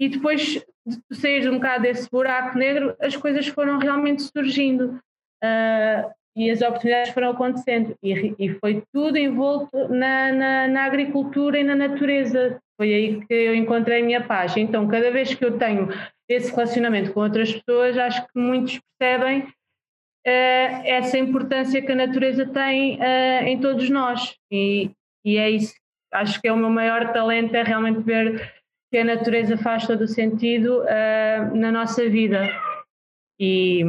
[0.00, 4.98] e depois de sair um bocado desse buraco negro, as coisas foram realmente surgindo
[5.44, 11.60] uh, e as oportunidades foram acontecendo e, e foi tudo envolto na, na, na, agricultura
[11.60, 12.58] e na natureza.
[12.80, 14.56] Foi aí que eu encontrei a minha paz.
[14.56, 15.90] Então, cada vez que eu tenho
[16.26, 19.50] esse relacionamento com outras pessoas, acho que muitos percebem uh,
[20.24, 24.34] essa importância que a natureza tem uh, em todos nós.
[24.50, 24.92] E,
[25.26, 25.74] e é isso.
[26.10, 28.59] Acho que é o meu maior talento, é realmente ver
[28.90, 32.48] que a natureza faz todo o sentido uh, na nossa vida
[33.38, 33.82] e,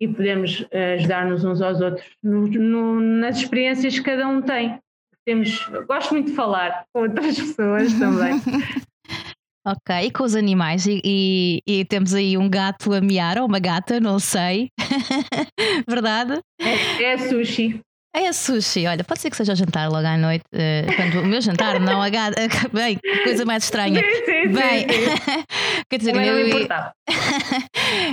[0.00, 4.78] e podemos uh, ajudar-nos uns aos outros no, no, nas experiências que cada um tem.
[5.24, 8.40] Temos, gosto muito de falar com outras pessoas também.
[9.66, 10.86] Ok, e com os animais?
[10.86, 14.70] E, e, e, temos aí um gato a miar, ou uma gata, não sei.
[15.86, 16.40] Verdade?
[16.58, 17.78] É, é sushi.
[18.12, 20.44] É sushi, olha, pode ser que seja jantar logo à noite.
[20.52, 22.40] Uh, quando o meu jantar, não a gata.
[22.72, 24.00] Bem, coisa mais estranha.
[24.00, 25.44] Sim, sim, Bem, sim,
[25.88, 26.68] quer dizer, eu, eu,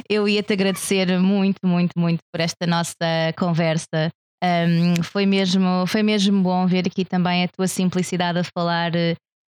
[0.07, 2.95] eu ia te agradecer muito, muito, muito por esta nossa
[3.35, 4.11] conversa.
[4.43, 8.91] Um, foi, mesmo, foi mesmo bom ver aqui também a tua simplicidade a falar,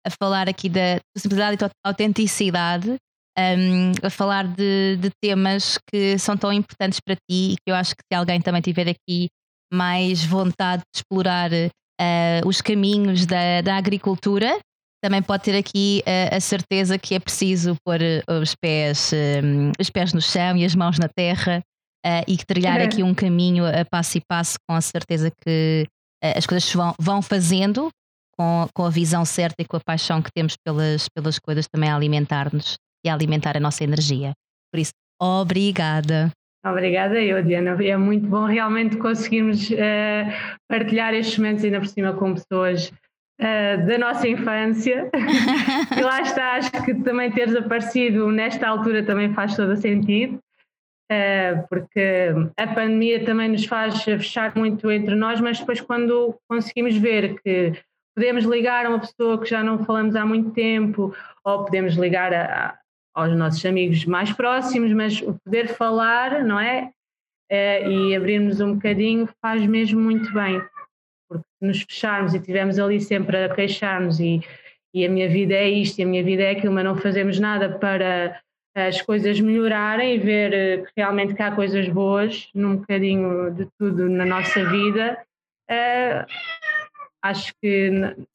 [0.06, 2.96] a falar aqui da simplicidade e autenticidade.
[3.38, 7.76] Um, a falar de, de temas que são tão importantes para ti e que eu
[7.76, 9.28] acho que se alguém também tiver aqui
[9.72, 14.60] mais vontade de explorar uh, os caminhos da, da agricultura,
[15.04, 19.72] também pode ter aqui uh, a certeza que é preciso pôr eh, os pés, um,
[19.80, 21.62] os pés no chão e as mãos na terra
[22.06, 25.86] uh, e trilhar aqui um caminho a passo e passo com a certeza que
[26.36, 27.90] as coisas vão, vão fazendo
[28.38, 31.90] com, com a visão certa e com a paixão que temos pelas, pelas coisas também
[31.90, 34.34] a alimentar-nos e a alimentar a nossa energia.
[34.72, 36.32] Por isso, obrigada.
[36.72, 37.78] Obrigada eu, Diana.
[37.84, 42.92] É muito bom realmente conseguirmos uh, partilhar estes momentos ainda por cima com pessoas
[43.40, 45.10] uh, da nossa infância.
[45.98, 50.40] e lá está, acho que também teres aparecido nesta altura também faz todo o sentido.
[51.10, 56.98] Uh, porque a pandemia também nos faz fechar muito entre nós, mas depois quando conseguimos
[56.98, 57.74] ver que
[58.14, 61.16] podemos ligar a uma pessoa que já não falamos há muito tempo,
[61.46, 62.78] ou podemos ligar a,
[63.18, 66.92] aos nossos amigos mais próximos, mas o poder falar, não é?
[67.50, 70.62] é e abrirmos um bocadinho faz mesmo muito bem,
[71.28, 74.44] porque se nos fecharmos e estivermos ali sempre a queixarmos e,
[74.94, 77.40] e a minha vida é isto e a minha vida é aquilo, mas não fazemos
[77.40, 78.40] nada para
[78.76, 83.68] as coisas melhorarem e ver eh, que realmente que há coisas boas num bocadinho de
[83.80, 85.18] tudo na nossa vida,
[85.72, 86.24] uh,
[87.24, 87.90] acho que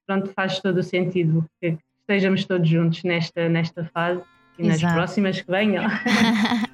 [0.05, 4.21] pronto, faz todo o sentido que estejamos todos juntos nesta, nesta fase
[4.63, 4.95] e nas Exato.
[4.95, 5.85] próximas que venham.